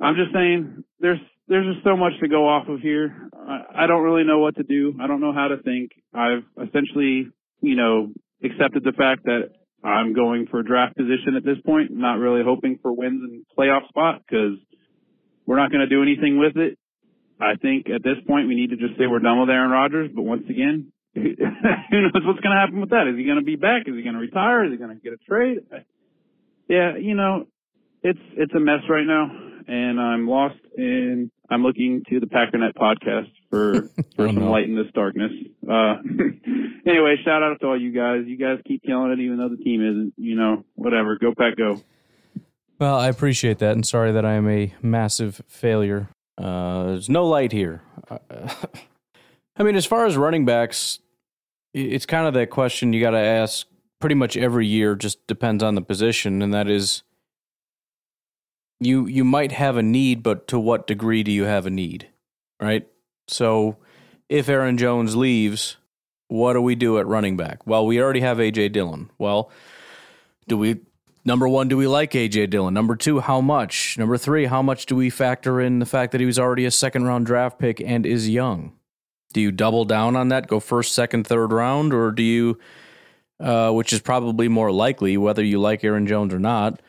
[0.00, 3.30] I'm just saying there's there's just so much to go off of here.
[3.34, 4.94] I, I don't really know what to do.
[5.00, 5.92] I don't know how to think.
[6.12, 7.28] I've essentially
[7.60, 9.50] you know accepted the fact that
[9.84, 11.90] I'm going for a draft position at this point.
[11.92, 14.58] Not really hoping for wins and playoff spot because
[15.46, 16.78] we're not going to do anything with it.
[17.40, 20.10] I think at this point we need to just say we're done with Aaron Rodgers.
[20.14, 23.06] But once again, who knows what's going to happen with that?
[23.06, 23.82] Is he going to be back?
[23.86, 24.64] Is he going to retire?
[24.64, 25.58] Is he going to get a trade?
[26.68, 27.46] Yeah, you know,
[28.02, 29.30] it's it's a mess right now,
[29.68, 30.58] and I'm lost.
[30.76, 33.82] And I'm looking to the Packernet podcast for
[34.16, 34.50] for some no.
[34.50, 35.32] light in this darkness.
[35.68, 35.96] Uh,
[36.86, 38.22] anyway, shout out to all you guys.
[38.26, 40.14] You guys keep killing it, even though the team isn't.
[40.16, 41.18] You know, whatever.
[41.18, 41.82] Go Pack, go.
[42.78, 46.08] Well, I appreciate that, and sorry that I am a massive failure.
[46.38, 47.82] Uh, there's no light here.
[49.62, 50.98] I mean, as far as running backs,
[51.72, 53.64] it's kind of that question you got to ask
[54.00, 54.96] pretty much every year.
[54.96, 57.04] Just depends on the position, and that is,
[58.80, 62.08] you you might have a need, but to what degree do you have a need,
[62.60, 62.88] right?
[63.28, 63.76] So,
[64.28, 65.76] if Aaron Jones leaves,
[66.26, 67.64] what do we do at running back?
[67.64, 69.10] Well, we already have AJ Dillon.
[69.16, 69.48] Well,
[70.48, 70.80] do we
[71.24, 72.74] number one, do we like AJ Dillon?
[72.74, 73.96] Number two, how much?
[73.96, 76.70] Number three, how much do we factor in the fact that he was already a
[76.72, 78.72] second round draft pick and is young?
[79.32, 82.58] Do you double down on that, go first, second, third round, or do you,
[83.40, 86.80] uh, which is probably more likely, whether you like Aaron Jones or not,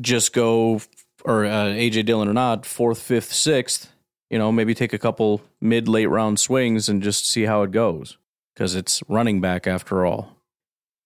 [0.00, 0.80] just go
[1.24, 3.92] or uh, AJ Dillon or not, fourth, fifth, sixth?
[4.30, 7.70] You know, maybe take a couple mid late round swings and just see how it
[7.70, 8.18] goes
[8.54, 10.36] because it's running back after all.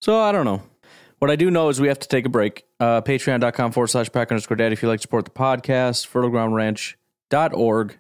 [0.01, 0.63] So I don't know.
[1.21, 2.65] What I do know is we have to take a break.
[2.81, 4.73] Uh, Patreon.com forward slash pack underscore dad.
[4.73, 7.97] If you'd like to support the podcast, fertilegroundranch.org.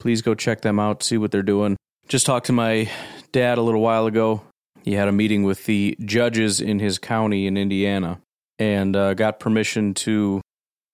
[0.00, 1.76] Please go check them out, see what they're doing.
[2.08, 2.88] Just talked to my
[3.32, 4.42] dad a little while ago.
[4.84, 8.20] he had a meeting with the judges in his county in Indiana
[8.60, 10.40] and uh, got permission to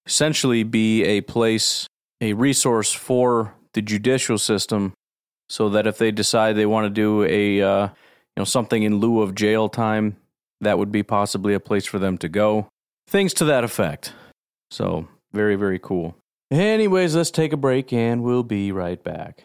[0.06, 1.86] essentially be a place,
[2.22, 4.94] a resource for the judicial system,
[5.50, 8.96] so that if they decide they want to do a uh, you know something in
[8.96, 10.16] lieu of jail time,
[10.62, 12.68] that would be possibly a place for them to go.
[13.06, 14.14] Things to that effect.
[14.70, 16.16] So very very cool.
[16.50, 19.44] Anyways, let's take a break and we'll be right back.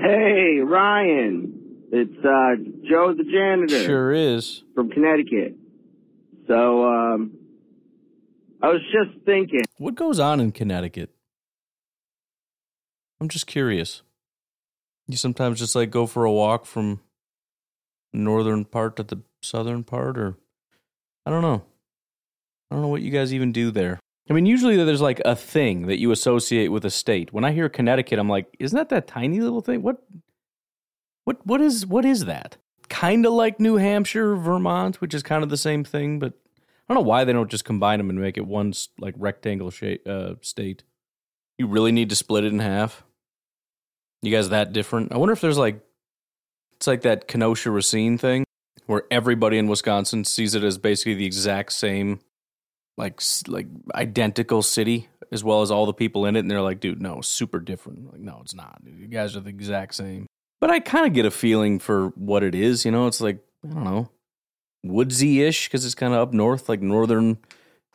[0.00, 1.88] Hey, Ryan.
[1.92, 2.56] It's uh,
[2.88, 3.84] Joe the janitor.
[3.84, 4.62] Sure is.
[4.74, 5.56] From Connecticut.
[6.46, 7.32] So, um,
[8.62, 9.62] I was just thinking.
[9.76, 11.10] What goes on in Connecticut?
[13.20, 14.00] I'm just curious.
[15.06, 17.00] You sometimes just like go for a walk from
[18.14, 20.36] northern part to the southern part, or
[21.26, 21.62] I don't know.
[22.70, 24.00] I don't know what you guys even do there.
[24.30, 27.32] I mean, usually there's like a thing that you associate with a state.
[27.32, 29.82] When I hear Connecticut, I'm like, isn't that that tiny little thing?
[29.82, 30.04] What,
[31.24, 32.56] what, what is, what is that?
[32.88, 36.34] Kind of like New Hampshire, Vermont, which is kind of the same thing, but
[36.88, 39.70] I don't know why they don't just combine them and make it one like rectangle
[39.70, 40.84] shape uh, state.
[41.58, 43.02] You really need to split it in half.
[44.22, 45.12] You guys that different?
[45.12, 45.80] I wonder if there's like,
[46.76, 48.44] it's like that Kenosha Racine thing
[48.86, 52.20] where everybody in Wisconsin sees it as basically the exact same
[52.96, 56.80] like like identical city as well as all the people in it and they're like
[56.80, 58.10] dude no super different.
[58.12, 58.80] Like no it's not.
[58.84, 60.26] You guys are the exact same.
[60.60, 63.06] But i kind of get a feeling for what it is you know?
[63.06, 64.10] It's like i don't know
[64.82, 67.38] woodsy-ish because it's kind of up north like northern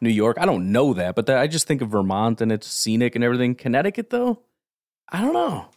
[0.01, 0.37] new york.
[0.39, 3.23] I don't know that but that, i just think of vermont and it's scenic and
[3.23, 3.55] everything.
[3.55, 4.41] Connecticut though?
[5.11, 5.67] I don't know.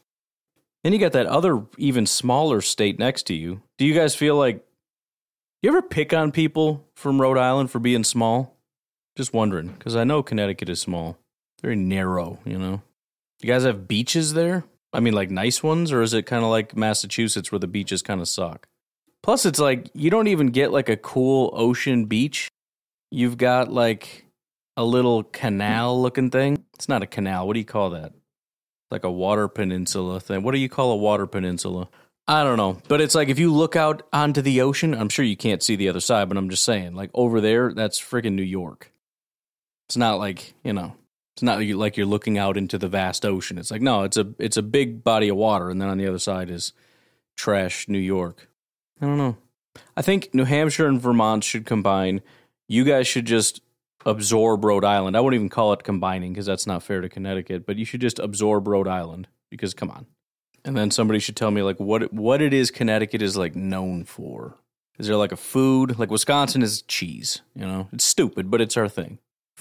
[0.84, 3.62] Then you got that other even smaller state next to you.
[3.78, 4.64] Do you guys feel like
[5.62, 8.57] you ever pick on people from rhode island for being small
[9.18, 11.18] just wondering, because I know Connecticut is small,
[11.60, 12.82] very narrow, you know.
[13.42, 14.64] You guys have beaches there?
[14.92, 18.00] I mean, like nice ones, or is it kind of like Massachusetts where the beaches
[18.00, 18.68] kind of suck?
[19.24, 22.48] Plus, it's like you don't even get like a cool ocean beach.
[23.10, 24.24] You've got like
[24.76, 26.64] a little canal looking thing.
[26.74, 27.48] It's not a canal.
[27.48, 28.12] What do you call that?
[28.92, 30.44] Like a water peninsula thing.
[30.44, 31.88] What do you call a water peninsula?
[32.28, 32.78] I don't know.
[32.86, 35.74] But it's like if you look out onto the ocean, I'm sure you can't see
[35.74, 38.92] the other side, but I'm just saying, like over there, that's freaking New York.
[39.89, 40.95] It's not like, you know,
[41.34, 43.59] it's not like you're looking out into the vast ocean.
[43.59, 46.07] It's like, no, it's a it's a big body of water and then on the
[46.07, 46.72] other side is
[47.36, 48.49] trash New York.
[49.01, 49.36] I don't know.
[49.97, 52.20] I think New Hampshire and Vermont should combine.
[52.66, 53.62] You guys should just
[54.05, 55.16] absorb Rhode Island.
[55.16, 58.01] I wouldn't even call it combining because that's not fair to Connecticut, but you should
[58.01, 60.07] just absorb Rhode Island because come on.
[60.64, 64.05] And then somebody should tell me like what what it is Connecticut is like known
[64.05, 64.57] for.
[64.99, 65.99] Is there like a food?
[65.99, 67.89] Like Wisconsin is cheese, you know?
[67.93, 69.18] It's stupid, but it's our thing.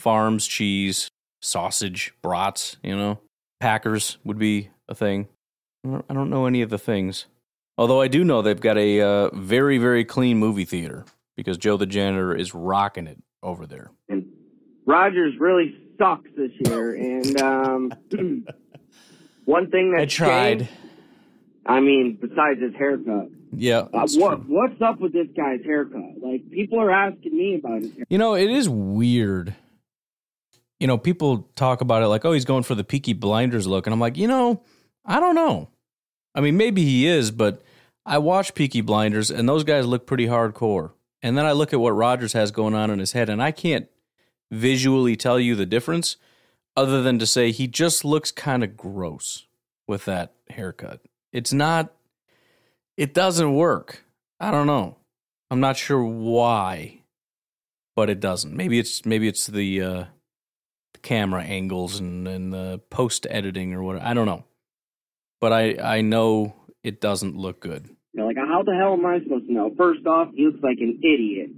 [0.07, 1.09] Farms, cheese,
[1.41, 3.19] sausage, brats, you know?
[3.59, 5.27] Packers would be a thing.
[5.85, 7.25] I don't, know any of the things.
[7.77, 11.03] Although I do know they've got a uh, very, very clean movie theater
[11.35, 13.91] because Joe the janitor is rocking it over there.
[14.07, 14.27] And
[14.85, 16.95] Rodgers really sucks this year.
[16.95, 17.93] And um,
[19.43, 20.59] one thing that I tried.
[20.59, 20.71] changed-
[21.65, 23.87] I mean, besides his haircut, Yeah.
[23.93, 26.21] uh, what what's up with this guy's haircut?
[26.21, 28.05] Like people are asking me about his hair.
[28.09, 29.53] You know, it is weird.
[30.79, 33.87] You know, people talk about it like, oh, he's going for the Peaky Blinders look.
[33.87, 34.63] And I'm like, you know,
[35.05, 35.69] I don't know.
[36.35, 37.63] I mean, maybe he is, but
[38.05, 40.91] I watch Peaky Blinders and those guys look pretty hardcore.
[41.23, 43.51] And then I look at what Rodgers has going on in his head and I
[43.51, 43.87] can't
[44.51, 46.17] visually tell you the difference
[46.75, 49.47] other than to say he just looks kind of gross
[49.87, 51.01] with that haircut.
[51.33, 51.91] It's not,
[52.95, 54.03] it doesn't work.
[54.39, 54.97] I don't know.
[55.49, 56.97] I'm not sure why
[57.97, 58.55] but it doesn't.
[58.55, 60.03] Maybe it's maybe it's the uh,
[61.01, 64.01] camera angles and, and the post editing or what.
[64.01, 64.45] I don't know,
[65.39, 67.89] but I I know it doesn't look good.
[68.13, 69.73] You know, like how the hell am I supposed to know?
[69.77, 71.51] First off, he looks like an idiot,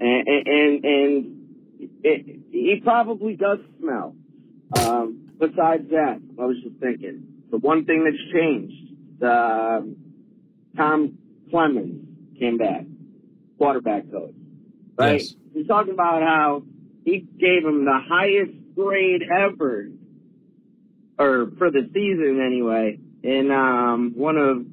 [0.00, 1.46] and and and
[2.02, 4.14] it, he probably does smell.
[4.78, 9.22] Um, besides that, I was just thinking the one thing that's changed.
[9.22, 9.80] Uh,
[10.76, 11.18] Tom
[11.50, 12.06] Clements
[12.38, 12.84] came back,
[13.58, 14.34] quarterback coach.
[14.98, 15.20] Right?
[15.20, 15.34] Yes.
[15.54, 16.62] He's talking about how
[17.04, 19.88] he gave him the highest grade ever,
[21.18, 24.64] or for the season anyway, in um, one of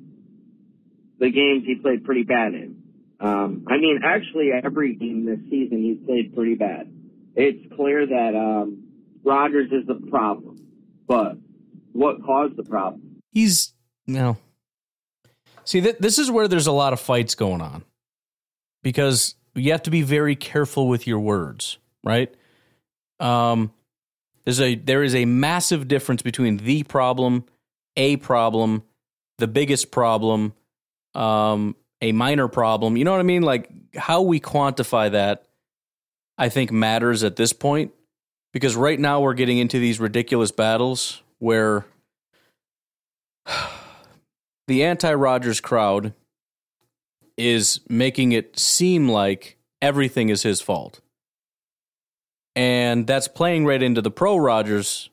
[1.19, 2.83] the games he played pretty bad in.
[3.19, 6.91] Um, I mean, actually, every game this season he's played pretty bad.
[7.35, 8.83] It's clear that um,
[9.23, 10.67] Rodgers is the problem,
[11.07, 11.37] but
[11.93, 13.21] what caused the problem?
[13.31, 13.73] He's
[14.05, 14.37] no.
[15.63, 17.83] See, th- this is where there's a lot of fights going on
[18.83, 22.33] because you have to be very careful with your words, right?
[23.19, 23.71] Um,
[24.45, 27.45] there's a there is a massive difference between the problem,
[27.95, 28.83] a problem,
[29.37, 30.53] the biggest problem,
[31.15, 32.97] um, a minor problem.
[32.97, 33.43] You know what I mean?
[33.43, 35.47] Like how we quantify that,
[36.37, 37.93] I think matters at this point
[38.51, 41.85] because right now we're getting into these ridiculous battles where
[44.67, 46.13] the anti Rodgers crowd
[47.37, 51.01] is making it seem like everything is his fault.
[52.55, 55.09] And that's playing right into the pro Rodgers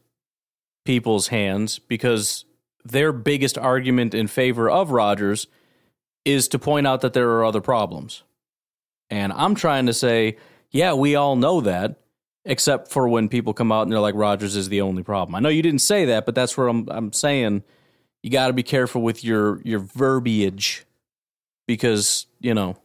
[0.85, 2.45] people's hands because
[2.85, 5.47] their biggest argument in favor of Rodgers
[6.25, 8.23] is to point out that there are other problems.
[9.09, 10.37] And I'm trying to say,
[10.71, 12.01] yeah, we all know that,
[12.45, 15.35] except for when people come out and they're like, Rodgers is the only problem.
[15.35, 17.63] I know you didn't say that, but that's what I'm, I'm saying.
[18.23, 20.85] You got to be careful with your, your verbiage
[21.67, 22.77] because, you know,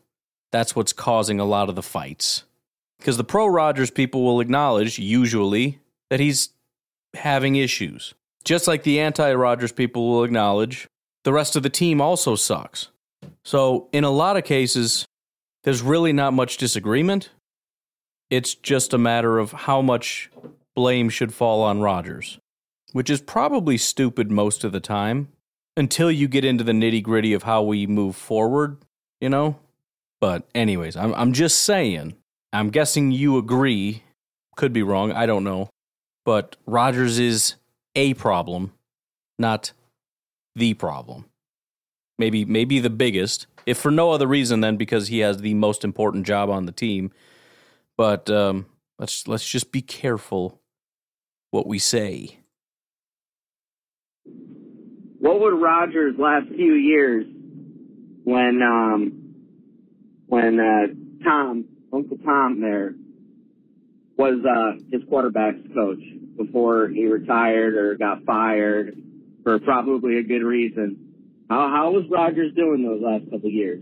[0.51, 2.43] that's what's causing a lot of the fights.
[2.99, 5.79] Because the pro Rodgers people will acknowledge, usually,
[6.09, 6.49] that he's
[7.13, 8.13] having issues.
[8.43, 10.87] Just like the anti Rodgers people will acknowledge,
[11.23, 12.89] the rest of the team also sucks.
[13.43, 15.05] So, in a lot of cases,
[15.63, 17.31] there's really not much disagreement.
[18.29, 20.29] It's just a matter of how much
[20.75, 22.37] blame should fall on Rodgers,
[22.91, 25.29] which is probably stupid most of the time
[25.77, 28.77] until you get into the nitty gritty of how we move forward,
[29.19, 29.57] you know?
[30.21, 32.15] But, anyways, I'm, I'm just saying,
[32.53, 34.03] I'm guessing you agree.
[34.55, 35.69] Could be wrong, I don't know.
[36.23, 37.55] But Rodgers is
[37.95, 38.73] a problem,
[39.37, 39.73] not
[40.55, 41.25] the problem.
[42.17, 45.83] Maybe maybe the biggest, if for no other reason than because he has the most
[45.83, 47.11] important job on the team.
[47.97, 48.67] But um,
[48.97, 50.61] let's let's just be careful
[51.51, 52.39] what we say.
[55.19, 57.25] What would Rodgers' last few years,
[58.23, 59.33] when um,
[60.27, 60.87] when uh,
[61.23, 61.65] Tom,
[61.95, 62.93] Uncle Tom, there
[64.17, 66.01] was uh, his quarterbacks coach
[66.37, 68.97] before he retired or got fired
[69.43, 71.13] for probably a good reason.
[71.49, 73.81] How how was Rodgers doing those last couple of years?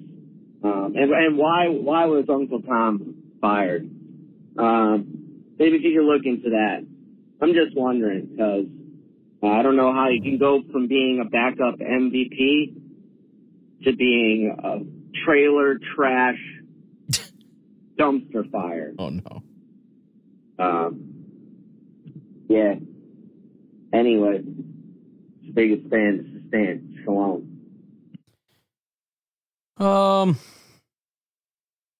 [0.63, 3.89] Um, and and why why was Uncle Tom fired?
[4.57, 6.85] Um, maybe if you could look into that.
[7.41, 8.65] I'm just wondering because
[9.43, 12.75] I don't know how you can go from being a backup MVP
[13.83, 16.39] to being a trailer trash
[17.97, 18.93] dumpster fire.
[18.97, 19.43] Oh no.
[20.59, 21.25] Um,
[22.49, 22.75] yeah.
[23.91, 24.41] Anyway,
[25.53, 26.99] biggest fan is Stan.
[27.03, 27.49] Shalom.
[29.77, 30.39] Um,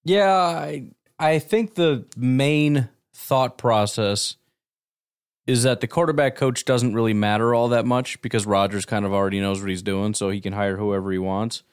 [0.04, 4.36] Yeah, I I think the main thought process
[5.46, 9.14] is that the quarterback coach doesn't really matter all that much because Rodgers kind of
[9.14, 11.64] already knows what he's doing, so he can hire whoever he wants.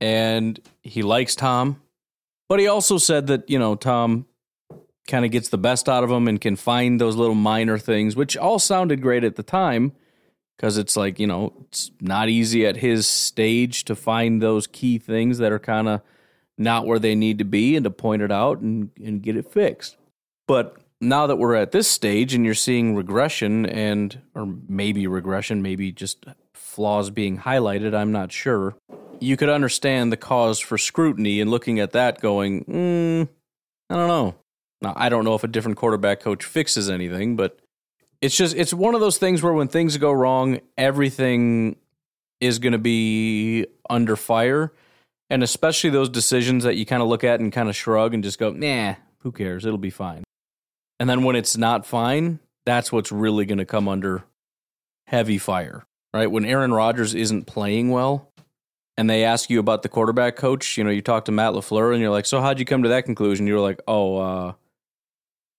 [0.00, 1.80] And he likes Tom,
[2.52, 4.26] but he also said that, you know, Tom
[5.08, 8.14] kind of gets the best out of him and can find those little minor things,
[8.14, 9.92] which all sounded great at the time
[10.54, 14.98] because it's like, you know, it's not easy at his stage to find those key
[14.98, 16.02] things that are kind of
[16.58, 19.50] not where they need to be and to point it out and, and get it
[19.50, 19.96] fixed.
[20.46, 25.62] But now that we're at this stage and you're seeing regression and or maybe regression
[25.62, 28.76] maybe just flaws being highlighted i'm not sure
[29.22, 33.28] you could understand the cause for scrutiny and looking at that going mm,
[33.90, 34.34] i don't know.
[34.80, 37.58] Now i don't know if a different quarterback coach fixes anything but
[38.20, 41.76] it's just it's one of those things where when things go wrong everything
[42.42, 44.72] is going to be under fire.
[45.30, 48.22] And especially those decisions that you kind of look at and kind of shrug and
[48.22, 49.64] just go nah who cares?
[49.64, 50.24] It'll be fine.
[50.98, 54.24] And then when it's not fine, that's what's really going to come under
[55.06, 56.30] heavy fire, right?
[56.30, 58.31] When Aaron Rodgers isn't playing well
[58.96, 61.92] and they ask you about the quarterback coach, you know, you talk to Matt LaFleur
[61.92, 63.46] and you're like, so how'd you come to that conclusion?
[63.46, 64.52] You're like, oh, uh,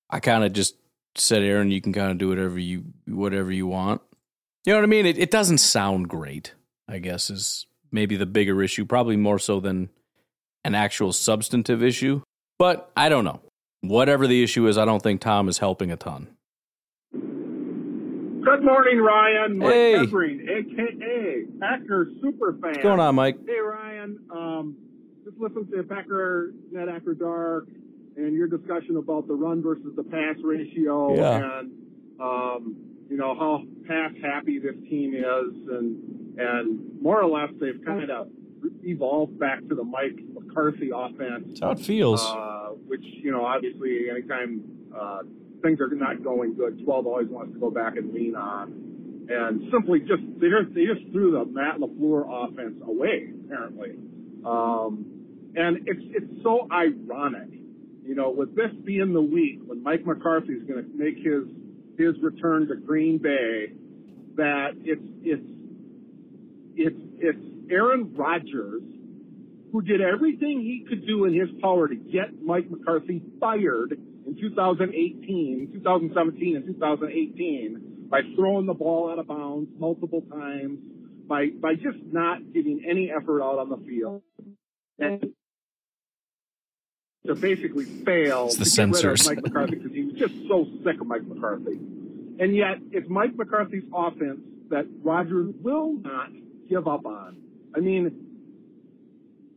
[0.09, 0.75] I kind of just
[1.15, 4.01] said, Aaron, you can kind of do whatever you, whatever you want.
[4.65, 5.05] You know what I mean?
[5.05, 6.53] It, it doesn't sound great,
[6.88, 9.89] I guess, is maybe the bigger issue, probably more so than
[10.63, 12.21] an actual substantive issue.
[12.59, 13.41] But I don't know
[13.84, 16.29] whatever the issue is, I don't think Tom is helping a ton.
[18.44, 19.58] Good morning, Ryan.
[19.58, 19.96] Mike hey.
[19.96, 22.62] Evering, aka Packer super fan.
[22.62, 23.38] What's going on, Mike?
[23.46, 24.20] Hey, Ryan.
[24.32, 24.76] Um,
[25.24, 27.68] just listen to Packer Net After Dark
[28.18, 31.60] and your discussion about the run versus the pass ratio Yeah.
[31.60, 31.72] and
[32.20, 32.76] um,
[33.10, 38.10] you know how pass happy this team is, and and more or less they've kind
[38.12, 38.28] of
[38.84, 41.48] evolved back to the Mike McCarthy offense.
[41.48, 42.24] That's how it feels.
[42.26, 44.64] Uh, which, you know, obviously anytime
[44.98, 45.20] uh,
[45.64, 49.26] things are not going good, 12 always wants to go back and lean on.
[49.30, 53.91] And simply just, they just, they just threw the Matt LaFleur offense away, apparently.
[54.45, 57.49] Um, and it's, it's so ironic,
[58.03, 61.47] you know, with this being the week when Mike McCarthy is going to make his,
[61.97, 63.72] his return to Green Bay,
[64.36, 65.47] that it's, it's,
[66.76, 68.84] it's, it's Aaron Rodgers
[69.72, 74.36] who did everything he could do in his power to get Mike McCarthy fired in
[74.39, 80.80] 2018, 2017 and 2018 by throwing the ball out of bounds multiple times,
[81.28, 84.21] by, by just not giving any effort out on the field.
[84.99, 85.34] And
[87.26, 90.34] to basically fail It's the to get rid of Mike McCarthy because he was just
[90.47, 91.80] so sick of Mike McCarthy.
[92.39, 96.30] And yet, it's Mike McCarthy's offense that Rodgers will not
[96.69, 97.38] give up on.
[97.76, 98.11] I mean,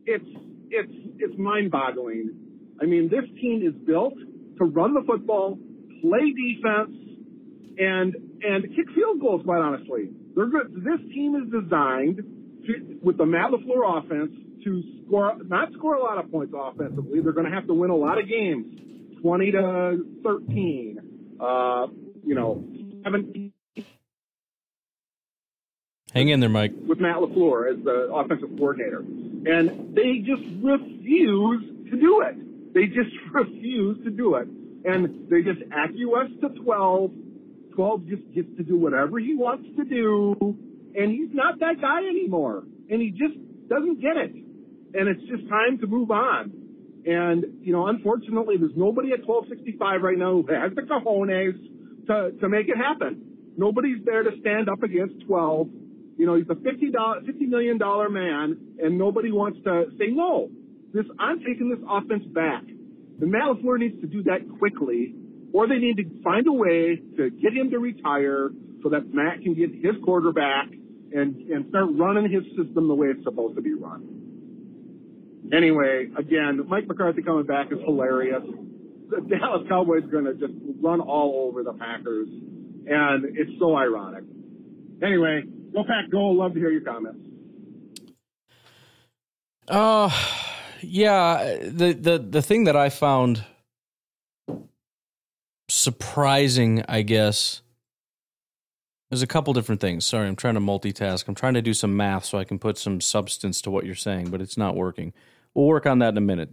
[0.05, 0.25] it's
[0.69, 2.33] it's it's mind-boggling.
[2.81, 4.13] I mean, this team is built
[4.57, 5.57] to run the football,
[6.01, 6.95] play defense,
[7.77, 9.41] and and kick field goals.
[9.43, 10.73] Quite honestly, they're good.
[10.75, 12.17] This team is designed
[12.65, 14.31] to, with the Matt LaFleur offense
[14.63, 17.21] to score not score a lot of points offensively.
[17.21, 18.65] They're going to have to win a lot of games,
[19.21, 20.99] twenty to thirteen.
[21.39, 21.87] Uh,
[22.25, 22.63] you know,
[23.03, 23.53] seventeen
[26.13, 26.71] Hang in there, Mike.
[26.87, 28.99] with Matt LaFleur as the offensive coordinator.
[28.99, 32.35] And they just refuse to do it.
[32.77, 34.47] They just refuse to do it.
[34.85, 37.11] And they just acquiesce to 12.
[37.73, 40.55] 12 just gets to do whatever he wants to do.
[40.95, 42.63] And he's not that guy anymore.
[42.89, 43.33] And he just
[43.67, 44.31] doesn't get it.
[44.93, 46.53] And it's just time to move on.
[47.05, 51.57] And, you know, unfortunately, there's nobody at 1265 right now who has the cojones
[52.07, 53.21] to, to make it happen.
[53.57, 55.67] Nobody's there to stand up against 12.
[56.17, 60.49] You know, he's a $50, $50 million man, and nobody wants to say, no,
[60.93, 62.63] this, I'm taking this offense back.
[62.63, 65.15] And Matt LaFleur needs to do that quickly,
[65.53, 68.49] or they need to find a way to get him to retire
[68.83, 70.67] so that Matt can get his quarterback
[71.11, 74.17] and, and start running his system the way it's supposed to be run.
[75.53, 78.43] Anyway, again, Mike McCarthy coming back is hilarious.
[79.09, 83.75] The Dallas Cowboys are going to just run all over the Packers, and it's so
[83.75, 84.25] ironic.
[85.01, 86.31] Anyway, go Pack, go!
[86.31, 87.19] Love to hear your comments.
[89.69, 90.09] Uh
[90.81, 93.43] yeah, the the the thing that I found
[95.69, 97.61] surprising, I guess,
[99.09, 100.05] there's a couple different things.
[100.05, 101.27] Sorry, I'm trying to multitask.
[101.27, 103.95] I'm trying to do some math so I can put some substance to what you're
[103.95, 105.13] saying, but it's not working.
[105.53, 106.49] We'll work on that in a minute.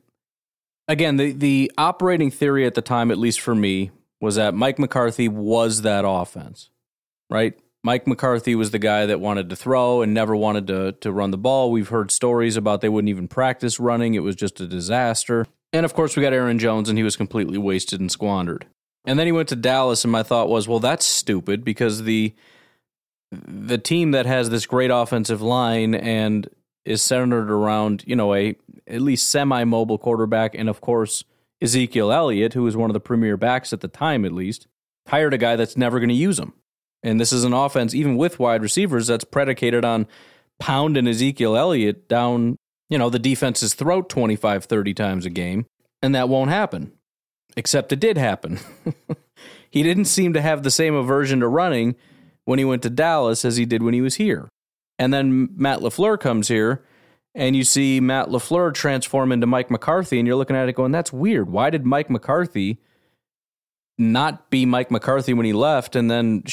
[0.86, 4.78] Again, the the operating theory at the time, at least for me, was that Mike
[4.78, 6.70] McCarthy was that offense,
[7.30, 7.58] right?
[7.84, 11.30] Mike McCarthy was the guy that wanted to throw and never wanted to to run
[11.30, 11.70] the ball.
[11.70, 14.14] We've heard stories about they wouldn't even practice running.
[14.14, 15.46] It was just a disaster.
[15.72, 18.66] And of course, we got Aaron Jones, and he was completely wasted and squandered.
[19.04, 22.34] And then he went to Dallas, and my thought was, well, that's stupid because the
[23.30, 26.48] the team that has this great offensive line and
[26.86, 28.56] is centered around, you know, a
[28.86, 31.24] at least semi-mobile quarterback, and of course
[31.60, 34.68] Ezekiel Elliott, who was one of the premier backs at the time, at least,
[35.08, 36.54] hired a guy that's never going to use him.
[37.04, 40.06] And this is an offense, even with wide receivers, that's predicated on
[40.58, 42.56] pounding Ezekiel Elliott down,
[42.88, 45.66] you know, the defense's throat 25, 30 times a game.
[46.02, 46.92] And that won't happen.
[47.56, 48.58] Except it did happen.
[49.70, 51.94] he didn't seem to have the same aversion to running
[52.46, 54.48] when he went to Dallas as he did when he was here.
[54.98, 56.84] And then Matt LaFleur comes here,
[57.34, 60.92] and you see Matt LaFleur transform into Mike McCarthy, and you're looking at it going,
[60.92, 61.50] that's weird.
[61.50, 62.78] Why did Mike McCarthy
[63.98, 66.44] not be Mike McCarthy when he left, and then,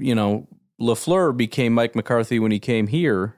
[0.00, 0.48] you know,
[0.80, 3.36] LaFleur became Mike McCarthy when he came here?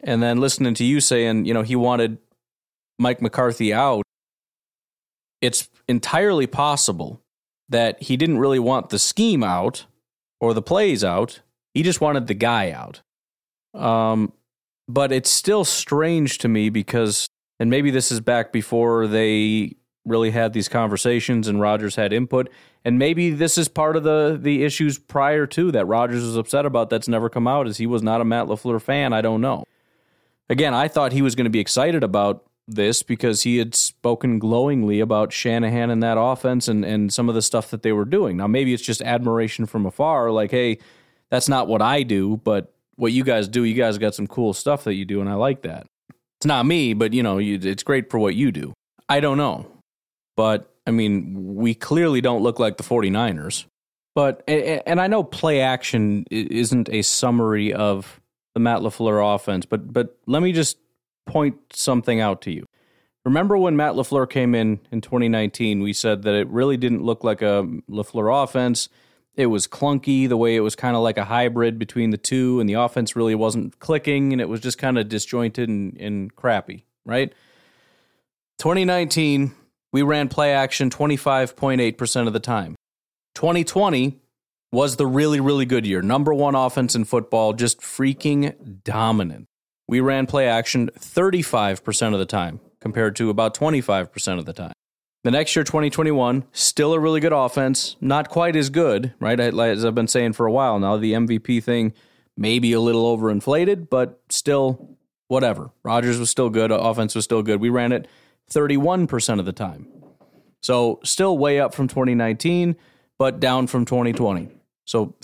[0.00, 2.18] And then listening to you saying, you know, he wanted
[2.98, 4.04] Mike McCarthy out,
[5.40, 7.20] it's entirely possible
[7.68, 9.86] that he didn't really want the scheme out
[10.40, 11.40] or the plays out.
[11.74, 13.02] He just wanted the guy out.
[13.74, 14.32] Um,
[14.88, 17.26] but it's still strange to me because,
[17.58, 22.48] and maybe this is back before they really had these conversations and Rodgers had input,
[22.86, 26.64] and maybe this is part of the the issues prior to that Rodgers was upset
[26.64, 29.12] about that's never come out is he was not a Matt LaFleur fan.
[29.12, 29.64] I don't know.
[30.48, 34.38] Again, I thought he was going to be excited about this because he had spoken
[34.38, 38.04] glowingly about Shanahan and that offense and, and some of the stuff that they were
[38.04, 38.36] doing.
[38.36, 40.78] Now, maybe it's just admiration from afar, like, hey,
[41.28, 44.54] that's not what I do, but what you guys do, you guys got some cool
[44.54, 45.88] stuff that you do, and I like that.
[46.38, 48.74] It's not me, but you know, you, it's great for what you do.
[49.08, 49.66] I don't know.
[50.36, 53.66] But I mean, we clearly don't look like the 49ers.
[54.14, 58.20] But, and I know play action isn't a summary of
[58.54, 60.78] the Matt LaFleur offense, but, but let me just
[61.26, 62.64] point something out to you.
[63.26, 67.24] Remember when Matt LaFleur came in in 2019, we said that it really didn't look
[67.24, 68.88] like a LaFleur offense.
[69.34, 72.58] It was clunky, the way it was kind of like a hybrid between the two,
[72.58, 76.34] and the offense really wasn't clicking, and it was just kind of disjointed and, and
[76.36, 77.34] crappy, right?
[78.58, 79.52] 2019,
[79.96, 82.76] we ran play action 25.8% of the time.
[83.34, 84.20] 2020
[84.70, 86.02] was the really, really good year.
[86.02, 89.46] Number one offense in football, just freaking dominant.
[89.88, 94.74] We ran play action 35% of the time compared to about 25% of the time.
[95.24, 99.40] The next year, 2021, still a really good offense, not quite as good, right?
[99.40, 101.94] As I've been saying for a while now, the MVP thing
[102.36, 105.70] maybe a little overinflated, but still whatever.
[105.82, 107.62] Rodgers was still good, offense was still good.
[107.62, 108.06] We ran it
[108.50, 109.88] 31% of the time.
[110.62, 112.76] So still way up from 2019,
[113.18, 114.48] but down from 2020.
[114.84, 115.14] So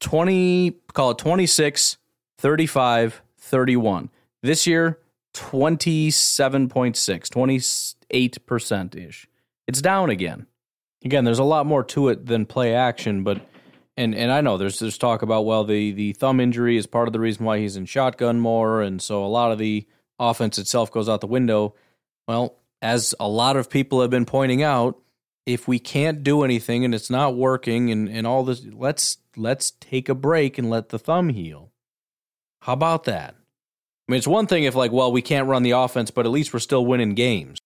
[0.00, 1.96] 20, call it 26,
[2.38, 4.10] 35, 31.
[4.42, 4.98] This year,
[5.34, 9.28] 27.6, 28% ish.
[9.66, 10.46] It's down again.
[11.04, 13.46] Again, there's a lot more to it than play action, but
[13.96, 17.08] and and I know there's there's talk about well the the thumb injury is part
[17.08, 19.86] of the reason why he's in shotgun more, and so a lot of the
[20.18, 21.74] offense itself goes out the window.
[22.26, 25.00] Well, as a lot of people have been pointing out,
[25.46, 29.72] if we can't do anything and it's not working and, and all this let's let's
[29.72, 31.72] take a break and let the thumb heal.
[32.60, 33.34] How about that?
[34.06, 36.32] I mean, it's one thing if, like, well, we can't run the offense, but at
[36.32, 37.58] least we're still winning games.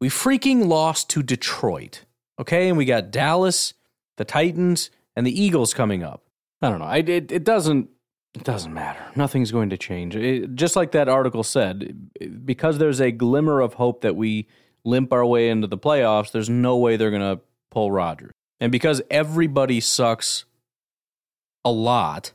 [0.00, 2.04] We freaking lost to Detroit,
[2.38, 2.68] okay?
[2.68, 3.74] And we got Dallas,
[4.16, 6.22] the Titans, and the Eagles coming up.
[6.62, 6.86] I don't know.
[6.86, 7.90] I, it, it doesn't
[8.34, 9.04] it doesn't matter.
[9.14, 10.16] Nothing's going to change.
[10.16, 12.10] It, just like that article said,
[12.44, 14.48] because there's a glimmer of hope that we
[14.84, 18.32] limp our way into the playoffs, there's no way they're going to pull Rodgers.
[18.60, 20.44] And because everybody sucks
[21.64, 22.32] a lot,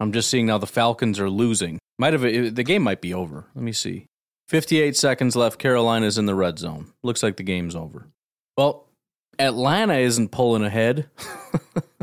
[0.00, 1.78] I'm just seeing now the Falcons are losing.
[1.98, 3.46] Might have the game might be over.
[3.54, 4.06] Let me see.
[4.48, 5.58] 58 seconds left.
[5.58, 6.92] Carolina's in the red zone.
[7.02, 8.06] Looks like the game's over.
[8.56, 8.86] Well,
[9.38, 11.10] Atlanta isn't pulling ahead.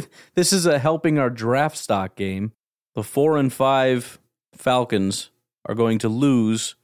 [0.34, 2.52] this is a helping our draft stock game.
[2.94, 4.18] The 4 and 5
[4.54, 5.30] Falcons
[5.66, 6.74] are going to lose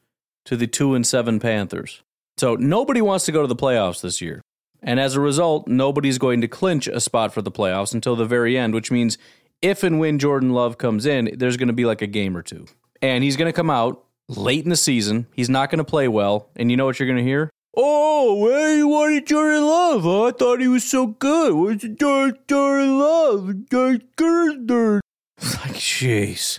[0.46, 2.02] to the 2 and 7 Panthers.
[2.38, 4.40] So nobody wants to go to the playoffs this year.
[4.82, 8.24] And as a result, nobody's going to clinch a spot for the playoffs until the
[8.24, 9.18] very end, which means
[9.60, 12.42] if and when Jordan Love comes in, there's going to be like a game or
[12.42, 12.66] two.
[13.02, 15.26] And he's going to come out late in the season.
[15.34, 16.48] He's not going to play well.
[16.54, 17.50] And you know what you're going to hear?
[17.80, 20.02] Oh, well, you wanted Jordan Love.
[20.02, 20.24] Huh?
[20.24, 21.54] I thought he was so good.
[21.54, 23.54] What's Jordan Love?
[23.70, 25.00] Jordan
[25.40, 26.58] Like, jeez.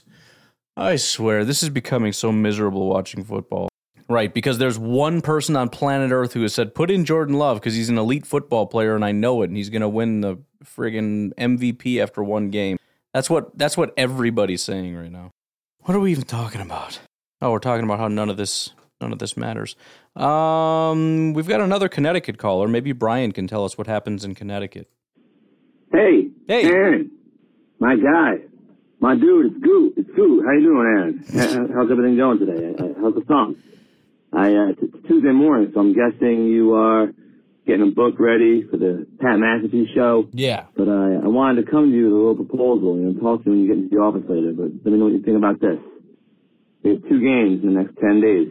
[0.78, 3.68] I swear, this is becoming so miserable watching football.
[4.08, 7.58] Right, because there's one person on planet Earth who has said, put in Jordan Love
[7.58, 10.22] because he's an elite football player and I know it and he's going to win
[10.22, 12.80] the friggin' MVP after one game.
[13.14, 15.32] That's what that's what everybody's saying right now.
[15.82, 17.00] What are we even talking about?
[17.42, 19.76] Oh, we're talking about how none of this none of this matters.
[20.20, 22.68] Um, we've got another Connecticut caller.
[22.68, 24.90] Maybe Brian can tell us what happens in Connecticut.
[25.92, 26.66] Hey, Hey.
[26.66, 27.12] Aaron,
[27.80, 28.40] my guy,
[29.00, 30.44] my dude, it's Goo, it's Goo.
[30.46, 31.72] How you doing, Aaron?
[31.74, 32.76] How's everything going today?
[32.78, 33.56] Uh, How's the song?
[34.34, 37.12] I uh, it's Tuesday morning, so I'm guessing you are
[37.66, 40.28] getting a book ready for the Pat McAfee show.
[40.34, 40.66] Yeah.
[40.76, 43.50] But uh, I wanted to come to you with a little proposal and talk to
[43.50, 44.54] you when you get into the office later.
[44.54, 45.80] But let me know what you think about this.
[46.84, 48.50] We have two games in the next ten days.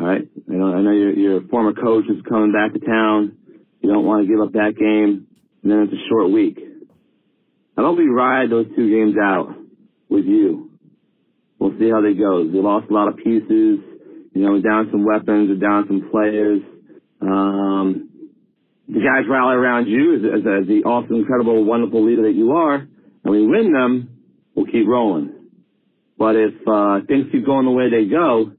[0.00, 0.22] All right.
[0.48, 0.72] I know.
[0.72, 3.36] I know your your former coach is coming back to town.
[3.82, 5.26] You don't want to give up that game,
[5.62, 6.58] and then it's a short week.
[7.76, 9.54] I hope we ride those two games out
[10.08, 10.70] with you.
[11.58, 12.40] We'll see how they go.
[12.40, 13.44] We lost a lot of pieces.
[14.32, 15.50] You know, we're down some weapons.
[15.50, 16.62] We're down some players.
[17.20, 18.08] Um,
[18.88, 22.52] the guys rally around you as, as, as the awesome, incredible, wonderful leader that you
[22.52, 24.16] are, and we win them,
[24.54, 25.34] we'll keep rolling.
[26.16, 28.52] But if uh, things keep going the way they go,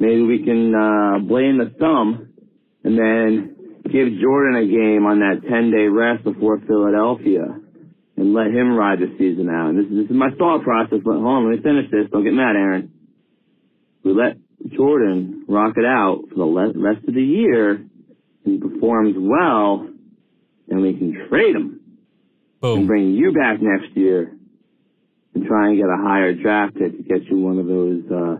[0.00, 2.28] maybe we can uh, blame the thumb
[2.82, 7.44] and then give Jordan a game on that 10-day rest before Philadelphia
[8.16, 9.70] and let him ride the season out.
[9.70, 12.10] And this, is- this is my thought process, but hold on, let me finish this.
[12.10, 12.92] Don't get mad, Aaron.
[14.02, 14.36] We let
[14.74, 17.88] Jordan rock it out for the le- rest of the year and
[18.44, 19.86] he performs well,
[20.68, 21.80] and we can trade him
[22.78, 24.32] and bring you back next year
[25.34, 28.36] and try and get a higher draft pick to get you one of those uh,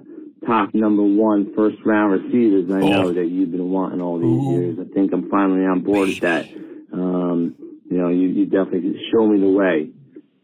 [0.47, 2.71] top number one first round receivers.
[2.71, 4.27] I know that you've been wanting all these
[4.61, 4.79] years.
[4.81, 6.47] I think I'm finally on board with that.
[6.93, 7.55] Um,
[7.91, 9.91] you know, you, you definitely show me the way.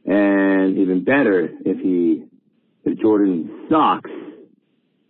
[0.04, 2.24] And even better, if he,
[2.84, 4.10] if Jordan sucks,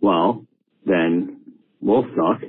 [0.01, 0.45] well,
[0.85, 1.41] then
[1.81, 2.41] we'll suck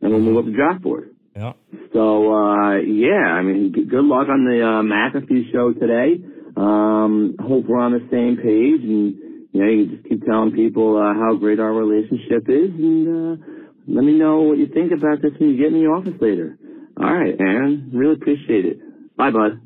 [0.00, 1.14] and we'll move up the draft board.
[1.36, 1.52] Yeah.
[1.92, 6.22] So uh yeah, I mean, good luck on the uh, McAfee show today.
[6.56, 9.16] Um, hope we're on the same page, and
[9.52, 13.44] you know, you just keep telling people uh, how great our relationship is, and uh,
[13.86, 16.58] let me know what you think about this when you get in the office later.
[16.98, 19.16] All right, Aaron, really appreciate it.
[19.16, 19.60] Bye, bud.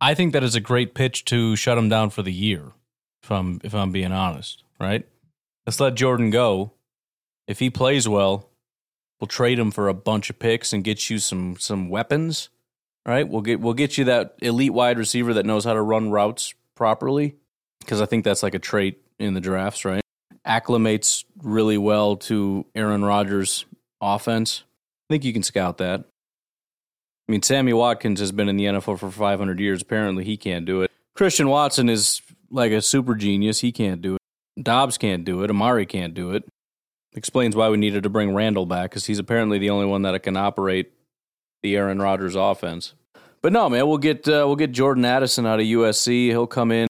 [0.00, 2.72] I think that is a great pitch to shut him down for the year.
[3.22, 5.06] If I'm if I'm being honest, right?
[5.66, 6.72] Let's let Jordan go.
[7.46, 8.50] If he plays well,
[9.20, 12.48] we'll trade him for a bunch of picks and get you some some weapons.
[13.04, 13.28] Right?
[13.28, 16.54] We'll get we'll get you that elite wide receiver that knows how to run routes
[16.74, 17.36] properly
[17.80, 20.02] because I think that's like a trait in the drafts, right?
[20.46, 23.64] Acclimates really well to Aaron Rodgers'
[24.00, 24.62] offense.
[25.08, 26.04] I think you can scout that.
[27.28, 29.82] I mean, Sammy Watkins has been in the NFL for 500 years.
[29.82, 30.90] Apparently, he can't do it.
[31.16, 33.60] Christian Watson is like a super genius.
[33.60, 34.20] He can't do it.
[34.62, 35.50] Doubs can't do it.
[35.50, 36.44] Amari can't do it.
[37.14, 40.22] Explains why we needed to bring Randall back because he's apparently the only one that
[40.22, 40.92] can operate
[41.62, 42.94] the Aaron Rodgers offense.
[43.42, 46.26] But no, man, we'll get uh, we'll get Jordan Addison out of USC.
[46.26, 46.86] He'll come in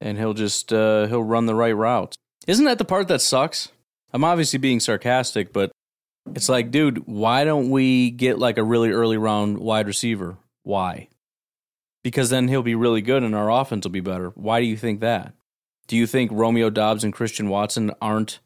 [0.00, 2.16] and he'll just uh, he'll run the right routes.
[2.46, 3.70] Isn't that the part that sucks?
[4.12, 5.70] I'm obviously being sarcastic, but
[6.34, 10.38] it's like, dude, why don't we get like a really early round wide receiver?
[10.62, 11.08] Why?
[12.02, 14.30] Because then he'll be really good and our offense will be better.
[14.30, 15.34] Why do you think that?
[15.88, 18.40] Do you think Romeo Doubs and Christian Watson aren't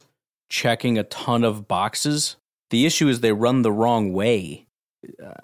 [0.49, 2.37] checking a ton of boxes?
[2.71, 4.67] The issue is they run the wrong way.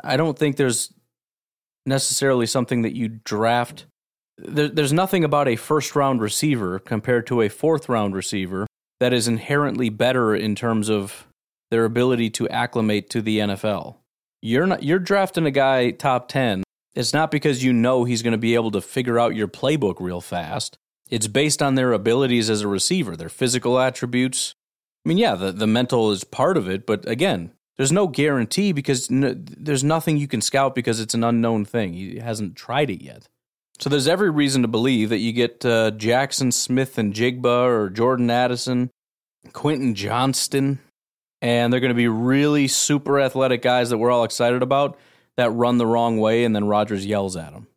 [0.02, 0.92] I don't think there's
[1.84, 3.86] necessarily something that you draft.
[4.38, 8.66] There, there's nothing about a first round receiver compared to a fourth round receiver
[9.00, 11.26] that is inherently better in terms of
[11.70, 13.96] their ability to acclimate to the NFL.
[14.40, 16.62] You're not you're drafting a guy top 10.
[16.94, 19.96] It's not because you know he's going to be able to figure out your playbook
[20.00, 20.78] real fast.
[21.10, 24.54] It's based on their abilities as a receiver, their physical attributes.
[25.04, 28.72] I mean, yeah, the, the mental is part of it, but again, there's no guarantee
[28.72, 31.94] because n- there's nothing you can scout because it's an unknown thing.
[31.94, 33.28] He hasn't tried it yet.
[33.80, 38.90] So there's every reason to believe that you get uh, Jaxon Smith-Njigba or Jordan Addison,
[39.52, 40.80] Quentin Johnston,
[41.40, 44.98] and they're going to be really super athletic guys that we're all excited about
[45.36, 47.68] that run the wrong way and then Rodgers yells at them.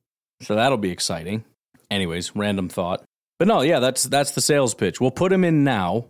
[0.42, 1.46] So that'll be exciting.
[1.92, 3.04] Anyways, random thought.
[3.38, 5.00] But no, yeah, that's that's the sales pitch.
[5.00, 6.06] We'll put him in now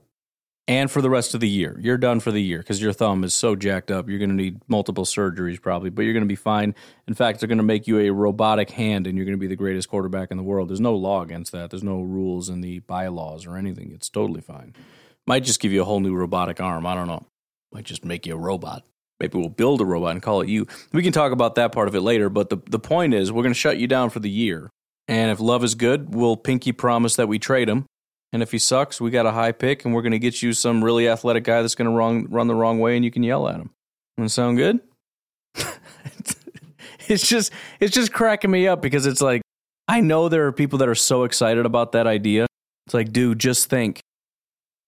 [0.71, 1.77] and for the rest of the year.
[1.81, 4.07] You're done for the year because your thumb is so jacked up.
[4.07, 6.73] You're going to need multiple surgeries probably, but you're going to be fine.
[7.09, 9.47] In fact, they're going to make you a robotic hand and you're going to be
[9.47, 10.69] the greatest quarterback in the world.
[10.69, 11.71] There's no law against that.
[11.71, 13.91] There's no rules in the bylaws or anything.
[13.93, 14.73] It's totally fine.
[15.27, 16.87] Might just give you a whole new robotic arm.
[16.87, 17.25] I don't know.
[17.73, 18.85] Might just make you a robot.
[19.19, 20.67] Maybe we'll build a robot and call it you.
[20.93, 23.43] We can talk about that part of it later, but the, the point is we're
[23.43, 24.69] going to shut you down for the year.
[25.09, 27.87] And if love is good, we'll pinky promise that we trade him.
[28.33, 30.53] And if he sucks, we got a high pick and we're going to get you
[30.53, 33.23] some really athletic guy that's going to run, run the wrong way and you can
[33.23, 33.71] yell at him.
[34.17, 34.79] Doesn't sound good?
[37.07, 37.51] it's just
[37.81, 39.41] it's just cracking me up because it's like
[39.87, 42.45] I know there are people that are so excited about that idea.
[42.87, 43.99] It's like, dude, just think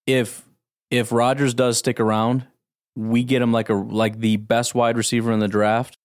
[0.08, 0.44] if
[0.90, 2.48] if Rodgers does stick around
[2.96, 5.98] we get him like a like the best wide receiver in the draft.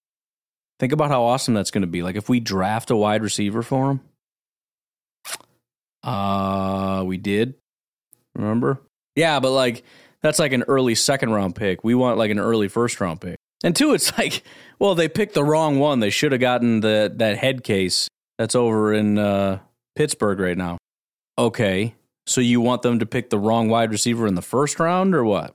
[0.78, 2.02] Think about how awesome that's going to be.
[2.02, 4.00] Like if we draft a wide receiver for him.
[6.08, 7.54] Uh, we did.
[8.34, 8.80] Remember?
[9.14, 9.84] Yeah, but like
[10.22, 11.84] that's like an early second round pick.
[11.84, 13.36] We want like an early first round pick.
[13.62, 14.42] And two, it's like,
[14.78, 16.00] well, they picked the wrong one.
[16.00, 19.58] They should have gotten the that head case that's over in uh,
[19.96, 20.78] Pittsburgh right now.
[21.36, 21.94] Okay,
[22.26, 25.24] so you want them to pick the wrong wide receiver in the first round, or
[25.24, 25.54] what?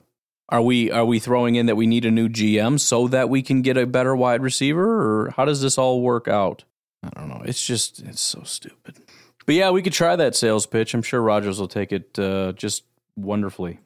[0.50, 3.42] Are we are we throwing in that we need a new GM so that we
[3.42, 6.64] can get a better wide receiver, or how does this all work out?
[7.02, 7.42] I don't know.
[7.44, 9.03] It's just it's so stupid.
[9.46, 10.94] But yeah, we could try that sales pitch.
[10.94, 12.84] I'm sure Rodgers will take it uh, just
[13.16, 13.78] wonderfully.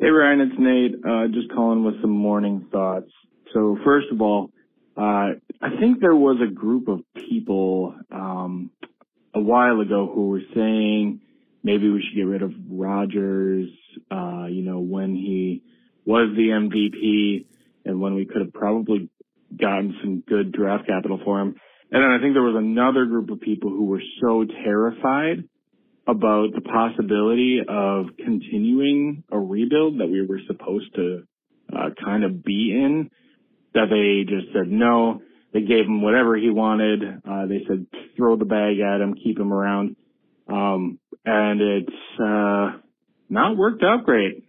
[0.00, 0.94] Hey Ryan, it's Nate.
[1.04, 3.10] Uh, just calling with some morning thoughts.
[3.52, 4.50] So first of all,
[4.96, 8.70] uh, I think there was a group of people um,
[9.34, 11.20] a while ago who were saying
[11.62, 13.68] maybe we should get rid of Rodgers.
[14.10, 15.62] Uh, you know, when he
[16.04, 17.46] was the MVP
[17.84, 19.08] and when we could have probably
[19.56, 21.56] gotten some good draft capital for him.
[21.92, 25.44] And then I think there was another group of people who were so terrified
[26.08, 31.22] about the possibility of continuing a rebuild that we were supposed to
[31.72, 33.10] uh, kind of be in
[33.74, 35.20] that they just said no.
[35.52, 37.02] They gave him whatever he wanted.
[37.02, 37.86] Uh, they said
[38.16, 39.96] throw the bag at him, keep him around.
[40.48, 42.78] Um, and it's uh,
[43.28, 44.44] not worked out great.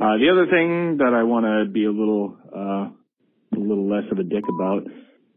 [0.00, 2.90] Uh, the other thing that I want to be a little uh,
[3.56, 4.86] a little less of a dick about,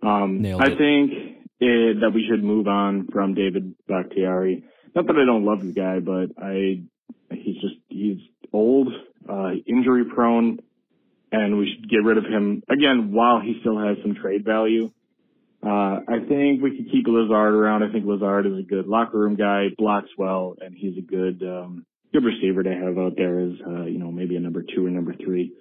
[0.04, 1.29] um, I think
[1.60, 4.64] it, that we should move on from David Bakhtiari.
[4.96, 6.82] Not that I don't love the guy, but I
[7.34, 8.18] he's just he's
[8.52, 8.90] old,
[9.28, 10.60] uh, injury prone,
[11.32, 14.92] and we should get rid of him again while he still has some trade value.
[15.62, 17.84] Uh, I think we could keep Lazard around.
[17.84, 21.44] I think Lazard is a good locker room guy, blocks well, and he's a good
[21.44, 24.86] um, good receiver to have out there as uh, you know maybe a number two
[24.86, 25.54] or number three.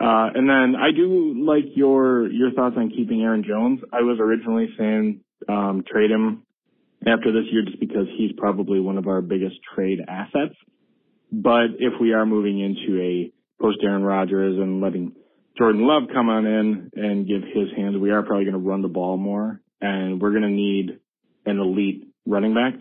[0.00, 3.80] Uh, and then I do like your your thoughts on keeping Aaron Jones.
[3.92, 6.44] I was originally saying um, trade him
[7.06, 10.54] after this year just because he's probably one of our biggest trade assets.
[11.30, 15.12] But if we are moving into a post Aaron Rodgers and letting
[15.58, 18.82] Jordan Love come on in and give his hands, we are probably going to run
[18.82, 20.98] the ball more, and we're going to need
[21.44, 22.74] an elite running back.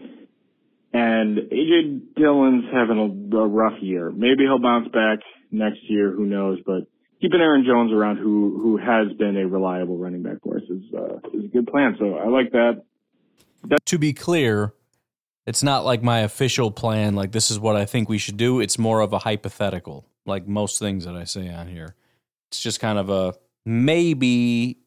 [0.94, 4.12] And AJ Dillon's having a, a rough year.
[4.12, 6.12] Maybe he'll bounce back next year.
[6.12, 6.60] Who knows?
[6.66, 6.88] But
[7.22, 10.84] keeping Aaron Jones around, who who has been a reliable running back for us, is
[10.94, 11.96] uh, is a good plan.
[12.00, 12.84] So I like that.
[13.66, 13.86] that.
[13.86, 14.74] To be clear,
[15.46, 17.16] it's not like my official plan.
[17.16, 18.60] Like this is what I think we should do.
[18.60, 21.96] It's more of a hypothetical, like most things that I say on here.
[22.50, 23.34] It's just kind of a
[23.66, 24.80] maybe.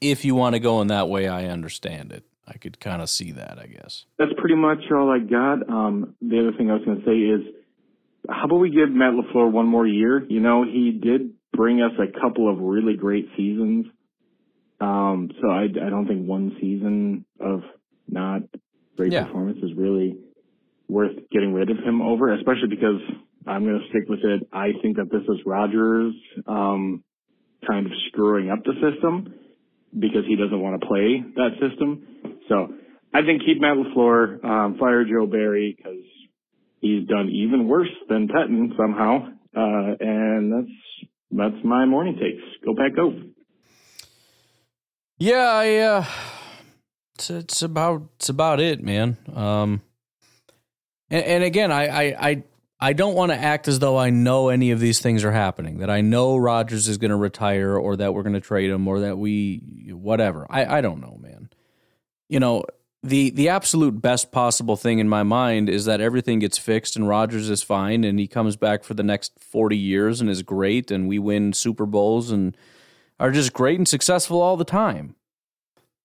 [0.00, 2.24] If you want to go in that way, I understand it.
[2.48, 4.06] I could kind of see that, I guess.
[4.18, 5.68] That's pretty much all I got.
[5.68, 7.54] Um, the other thing I was going to say is,
[8.26, 10.24] how about we give Matt LaFleur one more year?
[10.26, 13.86] You know, he did bring us a couple of really great seasons.
[14.80, 17.62] Um, so I, I don't think one season of
[18.08, 18.42] not
[18.96, 19.24] great Yeah.
[19.24, 20.16] performance is really
[20.88, 23.00] worth getting rid of him over, especially because
[23.46, 24.48] I'm going to stick with it.
[24.52, 26.14] I think that this is Rodgers
[26.46, 27.04] um,
[27.66, 29.34] kind of screwing up the system
[29.98, 32.06] because he doesn't want to play that system.
[32.48, 32.74] So
[33.12, 36.04] I think keep Matt LaFleur, um, fire Joe Barry because
[36.80, 39.28] he's done even worse than Pettine somehow.
[39.54, 42.42] Uh, and that's, that's my morning takes.
[42.64, 43.14] Go Pack Go.
[45.18, 46.04] Yeah, I, uh,
[47.14, 49.18] it's, it's about it's about it, man.
[49.34, 49.82] Um,
[51.10, 52.42] and, and again, I I I,
[52.80, 55.78] I don't want to act as though I know any of these things are happening.
[55.78, 58.88] That I know Rodgers is going to retire, or that we're going to trade him,
[58.88, 60.46] or that we whatever.
[60.48, 61.50] I I don't know, man.
[62.28, 62.64] You know
[63.02, 67.08] the the absolute best possible thing in my mind is that everything gets fixed and
[67.08, 70.90] Rodgers is fine and he comes back for the next 40 years and is great
[70.90, 72.56] and we win Super Bowls and
[73.18, 75.14] are just great and successful all the time.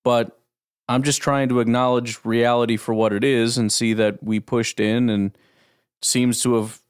[0.04, 0.39] But
[0.88, 4.80] I'm just trying to acknowledge reality for what it is and see that we pushed
[4.80, 5.38] in and
[6.02, 6.82] seems to have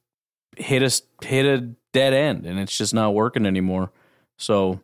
[0.58, 3.92] hit us hit a dead end and it's just not working anymore.
[4.38, 4.82] So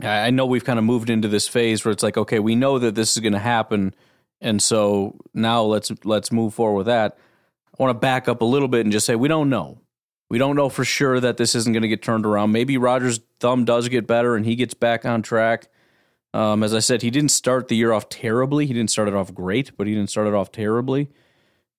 [0.00, 2.54] I I know we've kind of moved into this phase where it's like, okay, we
[2.54, 3.94] know that this is going to happen,
[4.42, 7.16] and so now let's let's move forward with that.
[7.68, 9.78] I want to back up a little bit and just say we don't know.
[10.28, 12.52] We don't know for sure that this isn't going to get turned around.
[12.52, 15.68] Maybe Rodgers' thumb does get better and he gets back on track.
[16.34, 18.66] Um, as I said, he didn't start the year off terribly.
[18.66, 21.10] He didn't start it off great, but he didn't start it off terribly,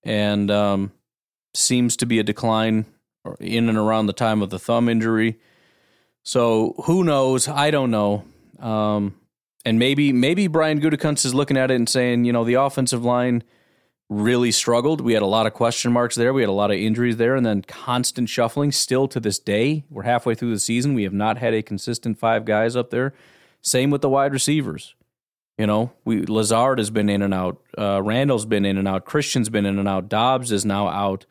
[0.04, 0.92] and um,
[1.54, 2.86] seems to be a decline
[3.40, 5.38] in and around the time of the thumb injury.
[6.22, 7.48] So who knows?
[7.48, 8.24] I don't know.
[8.60, 9.16] Um,
[9.64, 13.04] and maybe maybe Brian Gutekunst is looking at it and saying, you know, the offensive
[13.04, 13.42] line
[14.08, 15.00] really struggled.
[15.00, 16.32] We had a lot of question marks there.
[16.34, 18.72] We had a lot of injuries there, and then constant shuffling.
[18.72, 20.94] Still to this day, we're halfway through the season.
[20.94, 23.14] We have not had a consistent five guys up there.
[23.62, 24.94] Same with the wide receivers.
[25.56, 27.62] You know, we Lazard has been in and out.
[27.78, 29.04] Uh, Randall's been in and out.
[29.04, 30.08] Christian's been in and out.
[30.08, 31.26] Doubs is now out.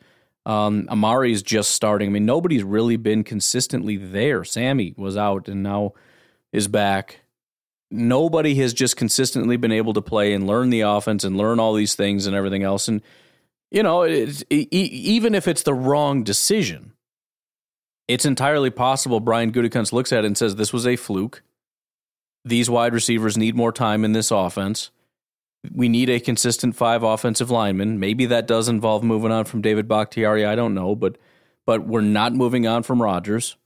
[0.46, 2.08] Um, Amari is just starting.
[2.08, 4.44] I mean, nobody's really been consistently there.
[4.44, 5.92] Sammy was out and now
[6.52, 7.20] is back.
[7.90, 11.74] Nobody has just consistently been able to play and learn the offense and learn all
[11.74, 12.88] these things and everything else.
[12.88, 13.02] And
[13.70, 16.92] you know, it, even if it's the wrong decision,
[18.06, 21.42] it's entirely possible Brian Gutekunst looks at it and says this was a fluke
[22.44, 24.90] these wide receivers need more time in this offense.
[25.72, 27.98] We need a consistent five offensive linemen.
[27.98, 30.44] Maybe that does involve moving on from David Bakhtiari.
[30.44, 31.16] I don't know, but
[31.64, 33.56] but we're not moving on from Rodgers.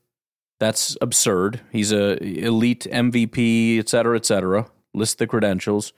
[0.59, 1.61] That's absurd.
[1.71, 4.67] He's a elite MVP, et cetera, et cetera.
[4.93, 5.93] List the credentials,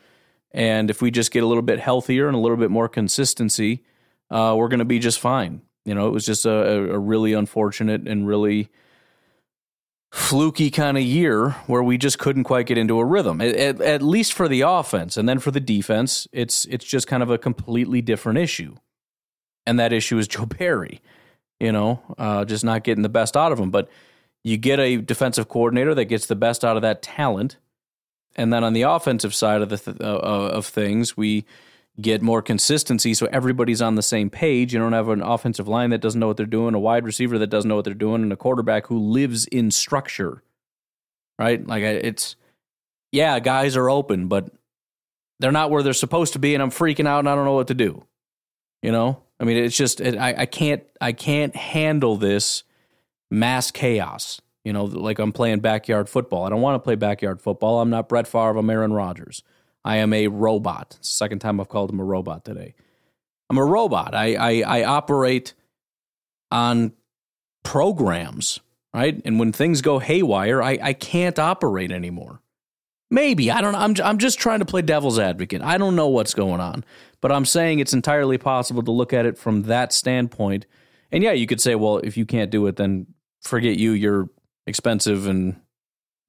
[0.52, 3.84] and if we just get a little bit healthier and a little bit more consistency,
[4.30, 5.62] uh, we're going to be just fine.
[5.86, 8.70] You know, it was just a, a really unfortunate and really
[10.12, 13.40] fluky kind of year where we just couldn't quite get into a rhythm.
[13.42, 17.24] At, at, least for the offense, and then for the defense, it's it's just kind
[17.24, 18.76] of a completely different issue.
[19.66, 21.02] And that issue is Joe Barry.
[21.60, 23.72] You know, uh, just not getting the best out of him.
[23.72, 23.90] But
[24.44, 27.58] you get a defensive coordinator that gets the best out of that talent,
[28.36, 31.46] and then on the offensive side of the th- uh, of things, we
[32.00, 34.74] get more consistency so everybody's on the same page.
[34.74, 37.38] You don't have an offensive line that doesn't know what they're doing, a wide receiver
[37.38, 40.44] that doesn't know what they're doing, and a quarterback who lives in structure.
[41.38, 41.66] Right?
[41.66, 42.36] Like it's
[43.12, 44.52] yeah, guys are open, but
[45.40, 47.54] they're not where they're supposed to be and I'm freaking out and I don't know
[47.54, 48.06] what to do.
[48.82, 49.24] You know?
[49.40, 52.64] I mean, it's just it, I I can't I can't handle this
[53.32, 54.42] mass chaos.
[54.64, 56.46] You know, like I'm playing backyard football.
[56.46, 57.82] I don't want to play backyard football.
[57.82, 58.58] I'm not Brett Favre.
[58.58, 59.42] I'm Aaron Rodgers.
[59.84, 61.00] I am a robot.
[61.02, 62.76] Second time I've called him a robot today.
[63.50, 64.14] I'm a robot.
[64.14, 65.56] I, I, I operate
[66.52, 66.94] on
[67.64, 68.60] programs,
[68.94, 69.20] right?
[69.26, 72.42] And when things go haywire, I, I can't operate anymore.
[73.10, 73.80] Maybe I don't know.
[73.80, 75.62] I'm I'm just trying to play devil's advocate.
[75.62, 76.86] I don't know what's going on,
[77.20, 80.66] but I'm saying it's entirely possible to look at it from that standpoint.
[81.12, 83.08] And yeah, you could say, well, if you can't do it, then
[83.42, 83.92] forget you.
[83.92, 84.30] You're
[84.68, 85.60] expensive and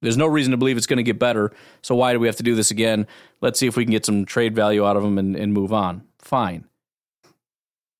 [0.01, 1.51] there's no reason to believe it's going to get better.
[1.81, 3.07] So why do we have to do this again?
[3.41, 5.71] Let's see if we can get some trade value out of them and, and move
[5.71, 6.03] on.
[6.19, 6.65] Fine.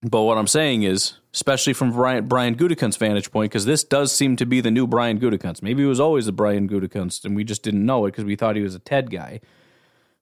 [0.01, 4.11] But what I'm saying is, especially from Brian, Brian Gutekunst's vantage point, because this does
[4.11, 5.63] seem to be the new Brian Gutekunst.
[5.63, 8.35] Maybe he was always the Brian Gutekunst, and we just didn't know it because we
[8.35, 9.39] thought he was a Ted guy.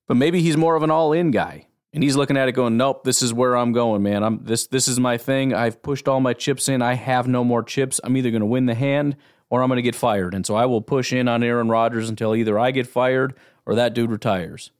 [0.07, 3.03] But maybe he's more of an all-in guy, and he's looking at it going, "Nope,
[3.03, 4.23] this is where I'm going, man.
[4.23, 4.67] I'm this.
[4.67, 5.53] This is my thing.
[5.53, 6.81] I've pushed all my chips in.
[6.81, 7.99] I have no more chips.
[8.03, 9.17] I'm either going to win the hand
[9.51, 10.33] or I'm going to get fired.
[10.33, 13.35] And so I will push in on Aaron Rodgers until either I get fired
[13.65, 14.71] or that dude retires.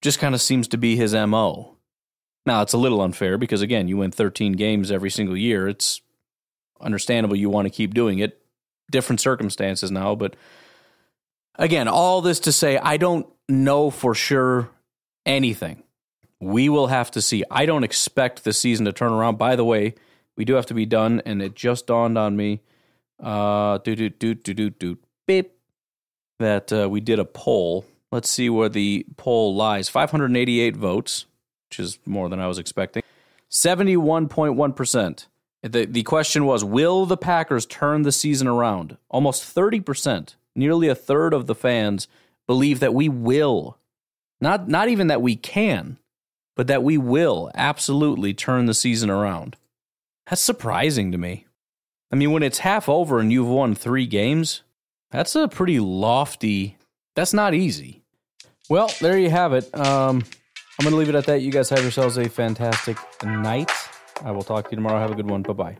[0.00, 1.74] Just kind of seems to be his MO.
[2.46, 5.68] Now, it's a little unfair because, again, you win 13 games every single year.
[5.68, 6.00] It's
[6.80, 8.40] understandable you want to keep doing it.
[8.90, 10.34] Different circumstances now, but
[11.56, 14.70] again, all this to say, I don't know for sure
[15.26, 15.82] anything.
[16.40, 17.42] We will have to see.
[17.50, 19.38] I don't expect the season to turn around.
[19.38, 19.94] By the way,
[20.36, 22.60] we do have to be done, and it just dawned on me
[23.20, 25.52] uh, do do do do do do beep.
[26.38, 27.84] That uh, we did a poll.
[28.12, 29.88] Let's see where the poll lies.
[29.88, 31.26] 588 votes,
[31.68, 33.02] which is more than I was expecting.
[33.50, 35.26] 71.1%.
[35.62, 38.96] The, the question was Will the Packers turn the season around?
[39.08, 42.06] Almost 30%, nearly a third of the fans
[42.46, 43.76] believe that we will.
[44.40, 45.98] Not, not even that we can,
[46.58, 49.54] but that we will absolutely turn the season around.
[50.28, 51.46] That's surprising to me.
[52.10, 54.62] I mean, when it's half over and you've won three games,
[55.12, 56.76] that's a pretty lofty.
[57.14, 58.02] That's not easy.
[58.68, 59.72] Well, there you have it.
[59.72, 60.24] Um,
[60.80, 61.42] I'm going to leave it at that.
[61.42, 63.70] You guys have yourselves a fantastic night.
[64.24, 64.98] I will talk to you tomorrow.
[64.98, 65.42] Have a good one.
[65.42, 65.76] Bye bye.